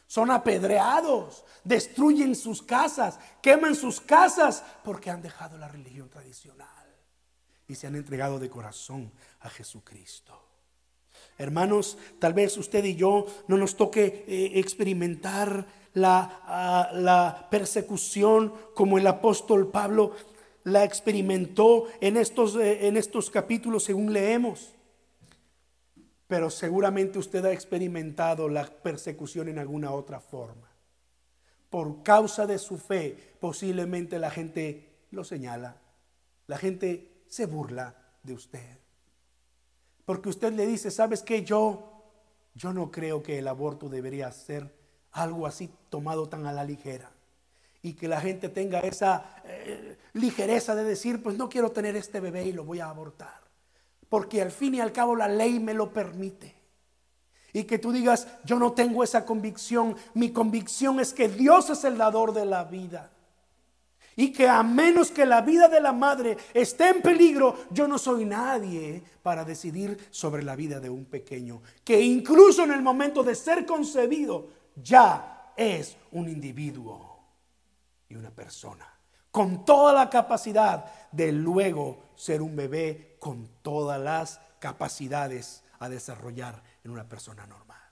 [0.10, 6.68] Son apedreados, destruyen sus casas, queman sus casas porque han dejado la religión tradicional
[7.68, 9.12] y se han entregado de corazón
[9.42, 10.47] a Jesucristo.
[11.38, 18.54] Hermanos, tal vez usted y yo no nos toque eh, experimentar la, ah, la, persecución
[18.74, 20.14] como el apóstol Pablo
[20.64, 24.74] la experimentó en estos, eh, en estos capítulos según leemos.
[26.28, 30.70] Pero seguramente usted ha experimentado la persecución en alguna otra forma.
[31.70, 35.78] Por causa de su fe, posiblemente la gente lo señala,
[36.48, 38.87] la gente se burla de usted.
[40.08, 41.44] Porque usted le dice, ¿sabes qué?
[41.44, 41.84] Yo,
[42.56, 44.74] yo no creo que el aborto debería ser
[45.12, 47.12] algo así tomado tan a la ligera.
[47.82, 52.22] Y que la gente tenga esa eh, ligereza de decir, pues no quiero tener este
[52.22, 53.42] bebé y lo voy a abortar.
[54.08, 56.56] Porque al fin y al cabo la ley me lo permite.
[57.52, 59.98] Y que tú digas, yo no tengo esa convicción.
[60.14, 63.12] Mi convicción es que Dios es el dador de la vida
[64.18, 68.00] y que a menos que la vida de la madre esté en peligro, yo no
[68.00, 73.24] soy nadie para decidir sobre la vida de un pequeño, que incluso en el momento
[73.24, 77.20] de ser concebido ya es un individuo
[78.10, 78.92] y una persona,
[79.30, 86.64] con toda la capacidad de luego ser un bebé, con todas las capacidades a desarrollar
[86.84, 87.87] en una persona normal.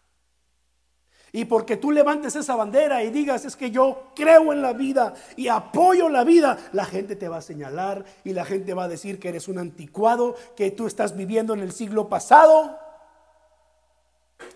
[1.35, 5.13] Y porque tú levantes esa bandera y digas, es que yo creo en la vida
[5.35, 8.87] y apoyo la vida, la gente te va a señalar y la gente va a
[8.87, 12.79] decir que eres un anticuado, que tú estás viviendo en el siglo pasado.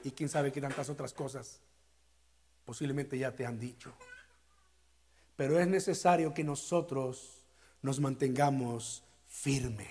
[0.06, 1.60] Y quién sabe qué tantas otras cosas
[2.64, 3.92] posiblemente ya te han dicho.
[5.36, 7.44] Pero es necesario que nosotros
[7.82, 9.90] nos mantengamos firmes.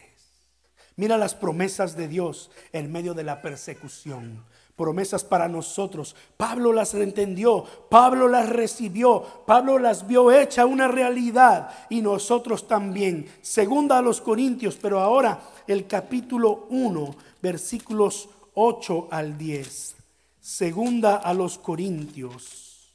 [0.97, 4.43] Mira las promesas de Dios en medio de la persecución
[4.79, 6.14] promesas para nosotros.
[6.37, 13.29] Pablo las entendió, Pablo las recibió, Pablo las vio hecha una realidad y nosotros también.
[13.43, 19.97] Segunda a los Corintios, pero ahora el capítulo 1, versículos 8 al 10.
[20.41, 22.95] Segunda a los Corintios,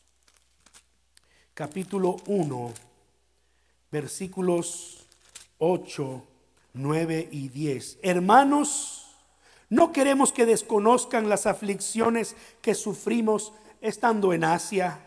[1.53, 2.73] capítulo 1,
[3.91, 5.05] versículos
[5.57, 6.23] 8,
[6.75, 7.99] 9 y 10.
[8.01, 9.02] Hermanos,
[9.69, 14.99] no queremos que desconozcan las aflicciones que sufrimos estando en Asia.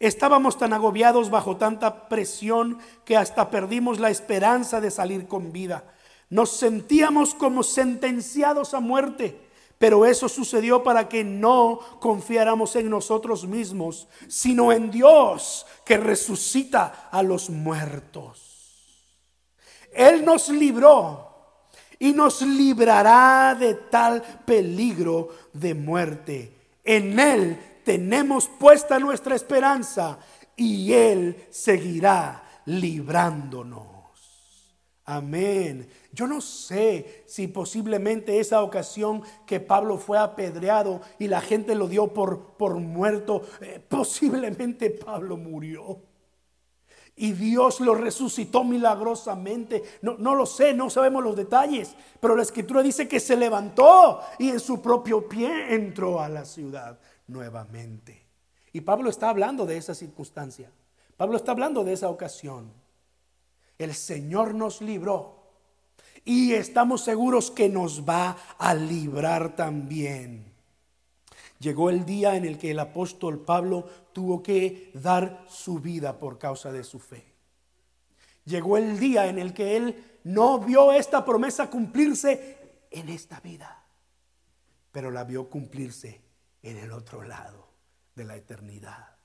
[0.00, 5.84] Estábamos tan agobiados bajo tanta presión que hasta perdimos la esperanza de salir con vida.
[6.30, 9.40] Nos sentíamos como sentenciados a muerte,
[9.78, 17.08] pero eso sucedió para que no confiáramos en nosotros mismos, sino en Dios que resucita
[17.10, 18.54] a los muertos.
[19.92, 21.33] Él nos libró
[22.04, 26.52] y nos librará de tal peligro de muerte.
[26.84, 30.18] En Él tenemos puesta nuestra esperanza
[30.54, 33.86] y Él seguirá librándonos.
[35.06, 35.88] Amén.
[36.12, 41.88] Yo no sé si posiblemente esa ocasión que Pablo fue apedreado y la gente lo
[41.88, 46.02] dio por, por muerto, eh, posiblemente Pablo murió.
[47.16, 49.82] Y Dios lo resucitó milagrosamente.
[50.02, 54.20] No, no lo sé, no sabemos los detalles, pero la escritura dice que se levantó
[54.38, 56.98] y en su propio pie entró a la ciudad
[57.28, 58.26] nuevamente.
[58.72, 60.70] Y Pablo está hablando de esa circunstancia.
[61.16, 62.72] Pablo está hablando de esa ocasión.
[63.78, 65.44] El Señor nos libró
[66.24, 70.53] y estamos seguros que nos va a librar también.
[71.64, 76.38] Llegó el día en el que el apóstol Pablo tuvo que dar su vida por
[76.38, 77.24] causa de su fe.
[78.44, 82.58] Llegó el día en el que él no vio esta promesa cumplirse
[82.90, 83.82] en esta vida,
[84.92, 86.20] pero la vio cumplirse
[86.62, 87.66] en el otro lado
[88.14, 89.16] de la eternidad.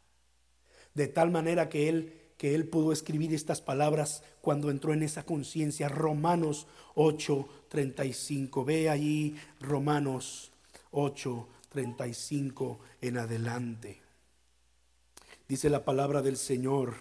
[0.94, 5.26] De tal manera que él que él pudo escribir estas palabras cuando entró en esa
[5.26, 5.90] conciencia.
[5.90, 8.64] Romanos 8:35.
[8.64, 10.54] Ve allí Romanos
[11.72, 14.02] 8:35 en adelante.
[15.48, 16.96] Dice la palabra del Señor.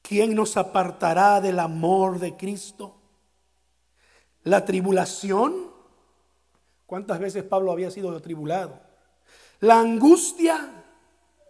[0.00, 2.96] ¿Quién nos apartará del amor de Cristo?
[4.44, 5.70] ¿La tribulación?
[6.86, 8.80] ¿Cuántas veces Pablo había sido atribulado?
[9.60, 10.84] La angustia,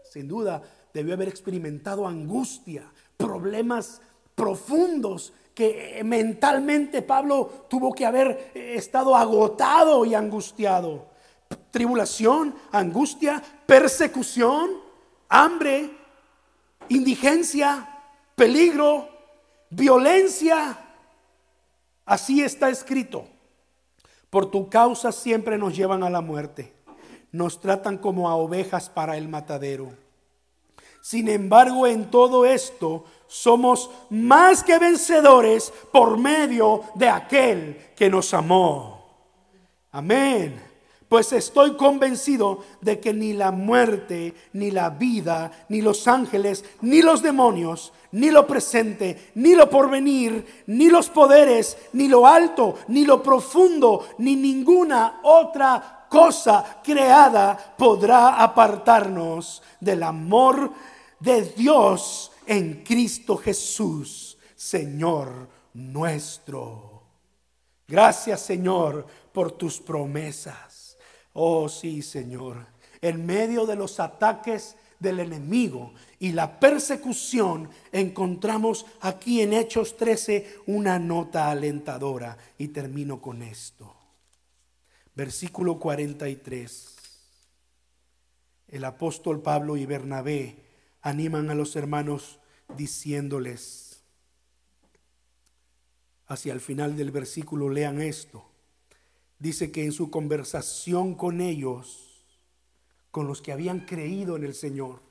[0.04, 0.62] sin duda,
[0.92, 4.02] debió haber experimentado angustia, problemas
[4.34, 11.11] profundos que mentalmente Pablo tuvo que haber eh, estado agotado y angustiado.
[11.70, 14.70] Tribulación, angustia, persecución,
[15.28, 15.90] hambre,
[16.88, 17.88] indigencia,
[18.34, 19.08] peligro,
[19.70, 20.78] violencia.
[22.04, 23.26] Así está escrito.
[24.30, 26.72] Por tu causa siempre nos llevan a la muerte.
[27.32, 29.92] Nos tratan como a ovejas para el matadero.
[31.02, 38.32] Sin embargo, en todo esto somos más que vencedores por medio de aquel que nos
[38.32, 39.02] amó.
[39.90, 40.71] Amén.
[41.12, 47.02] Pues estoy convencido de que ni la muerte, ni la vida, ni los ángeles, ni
[47.02, 53.04] los demonios, ni lo presente, ni lo porvenir, ni los poderes, ni lo alto, ni
[53.04, 60.72] lo profundo, ni ninguna otra cosa creada podrá apartarnos del amor
[61.20, 67.02] de Dios en Cristo Jesús, Señor nuestro.
[67.86, 70.81] Gracias, Señor, por tus promesas.
[71.32, 72.66] Oh, sí, Señor.
[73.00, 80.60] En medio de los ataques del enemigo y la persecución, encontramos aquí en Hechos 13
[80.66, 82.38] una nota alentadora.
[82.58, 83.94] Y termino con esto.
[85.14, 86.96] Versículo 43.
[88.68, 90.56] El apóstol Pablo y Bernabé
[91.02, 92.38] animan a los hermanos
[92.76, 94.02] diciéndoles,
[96.26, 98.51] hacia el final del versículo lean esto,
[99.42, 102.24] dice que en su conversación con ellos,
[103.10, 105.02] con los que habían creído en el Señor,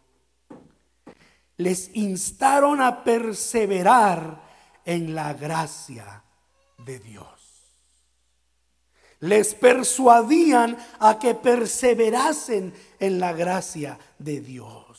[1.58, 4.42] les instaron a perseverar
[4.86, 6.24] en la gracia
[6.86, 7.28] de Dios.
[9.20, 14.91] Les persuadían a que perseverasen en la gracia de Dios.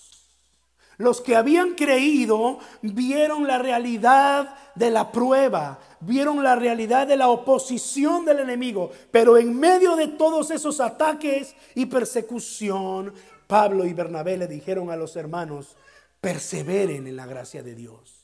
[0.99, 7.29] Los que habían creído vieron la realidad de la prueba, vieron la realidad de la
[7.29, 13.13] oposición del enemigo, pero en medio de todos esos ataques y persecución,
[13.47, 15.77] Pablo y Bernabé le dijeron a los hermanos,
[16.21, 18.23] perseveren en la gracia de Dios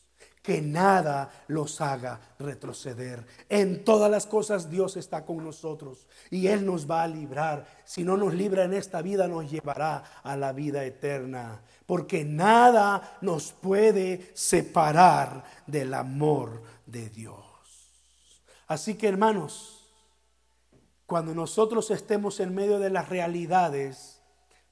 [0.49, 3.27] que nada los haga retroceder.
[3.51, 7.67] En todas las cosas Dios está con nosotros y Él nos va a librar.
[7.85, 11.61] Si no nos libra en esta vida, nos llevará a la vida eterna.
[11.89, 17.47] Porque nada nos puede separar del amor de Dios.
[18.67, 19.91] Así que hermanos,
[21.07, 24.21] cuando nosotros estemos en medio de las realidades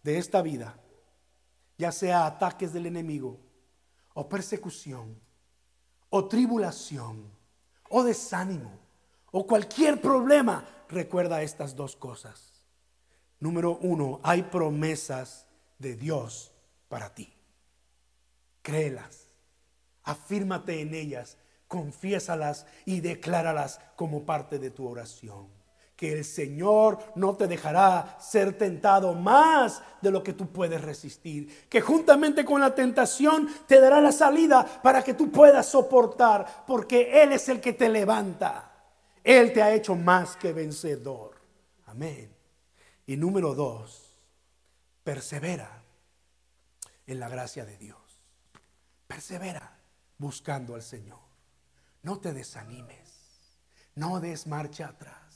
[0.03, 0.79] de esta vida,
[1.79, 3.41] ya sea ataques del enemigo
[4.13, 5.19] o persecución,
[6.11, 7.31] o tribulación
[7.89, 8.79] o desánimo
[9.31, 12.63] o cualquier problema, recuerda estas dos cosas.
[13.41, 15.47] Número uno, hay promesas
[15.79, 16.53] de Dios
[16.89, 17.33] para ti.
[18.63, 19.27] Créelas,
[20.03, 21.37] afírmate en ellas,
[21.69, 25.49] confiésalas y decláralas como parte de tu oración.
[25.95, 31.67] Que el Señor no te dejará ser tentado más de lo que tú puedes resistir.
[31.71, 36.65] Que juntamente con la tentación te dará la salida para que tú puedas soportar.
[36.67, 38.73] Porque Él es el que te levanta.
[39.25, 41.37] Él te ha hecho más que vencedor.
[41.87, 42.31] Amén.
[43.07, 44.21] Y número dos,
[45.03, 45.76] persevera
[47.07, 47.99] en la gracia de Dios.
[49.07, 49.79] Persevera
[50.19, 51.19] buscando al Señor.
[52.03, 53.07] No te desanimes.
[53.95, 55.27] No des marcha atrás.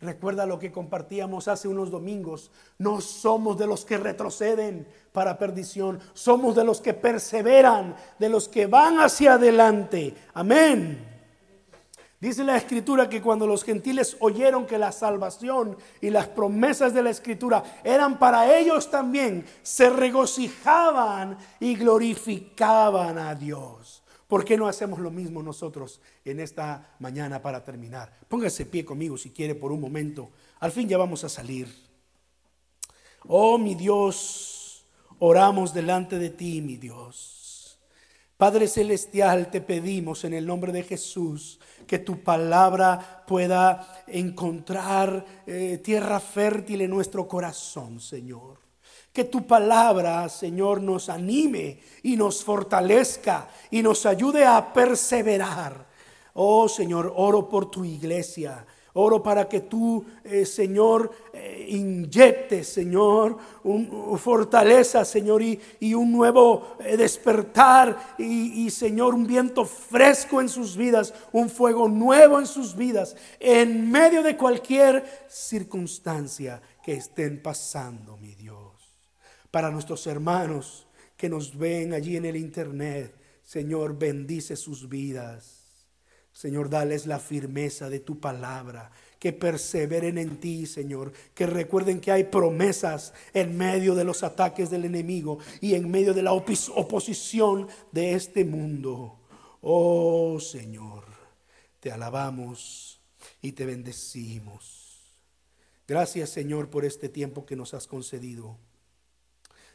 [0.00, 2.50] Recuerda lo que compartíamos hace unos domingos.
[2.78, 6.00] No somos de los que retroceden para perdición.
[6.12, 10.14] Somos de los que perseveran, de los que van hacia adelante.
[10.34, 11.11] Amén.
[12.22, 17.02] Dice la escritura que cuando los gentiles oyeron que la salvación y las promesas de
[17.02, 24.04] la escritura eran para ellos también, se regocijaban y glorificaban a Dios.
[24.28, 28.16] ¿Por qué no hacemos lo mismo nosotros en esta mañana para terminar?
[28.28, 30.30] Póngase pie conmigo si quiere por un momento.
[30.60, 31.74] Al fin ya vamos a salir.
[33.26, 34.86] Oh mi Dios,
[35.18, 37.41] oramos delante de ti, mi Dios.
[38.42, 45.78] Padre Celestial, te pedimos en el nombre de Jesús que tu palabra pueda encontrar eh,
[45.80, 48.58] tierra fértil en nuestro corazón, Señor.
[49.12, 55.86] Que tu palabra, Señor, nos anime y nos fortalezca y nos ayude a perseverar.
[56.34, 58.66] Oh Señor, oro por tu iglesia.
[58.94, 63.38] Oro para que tú, eh, Señor, eh, inyectes, Señor,
[64.18, 71.14] fortaleza, Señor, y, un nuevo eh, despertar, y, Señor, un viento fresco en sus vidas,
[71.32, 78.34] un fuego nuevo en sus vidas, en medio de cualquier circunstancia que estén pasando, mi
[78.34, 78.72] Dios.
[79.50, 80.86] Para nuestros hermanos
[81.16, 85.61] que nos ven allí en el internet, Señor, bendice sus vidas.
[86.32, 92.10] Señor, dales la firmeza de tu palabra, que perseveren en ti, Señor, que recuerden que
[92.10, 97.68] hay promesas en medio de los ataques del enemigo y en medio de la oposición
[97.92, 99.20] de este mundo.
[99.60, 101.04] Oh Señor,
[101.78, 103.00] te alabamos
[103.40, 104.82] y te bendecimos.
[105.86, 108.58] Gracias Señor por este tiempo que nos has concedido.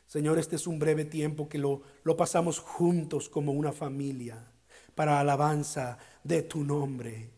[0.07, 4.51] Señor, este es un breve tiempo que lo, lo pasamos juntos como una familia
[4.97, 7.29] para alabanza de tu nombre.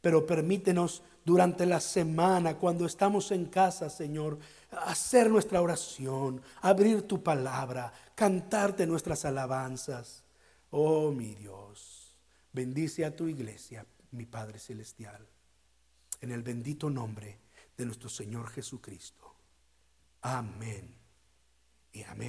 [0.00, 4.38] Pero permítenos durante la semana, cuando estamos en casa, Señor,
[4.70, 10.22] hacer nuestra oración, abrir tu palabra, cantarte nuestras alabanzas.
[10.70, 12.16] Oh mi Dios,
[12.52, 15.26] bendice a tu iglesia, mi Padre Celestial,
[16.20, 17.40] en el bendito nombre
[17.76, 19.34] de nuestro Señor Jesucristo.
[20.22, 20.94] Amén
[21.92, 22.24] y amén.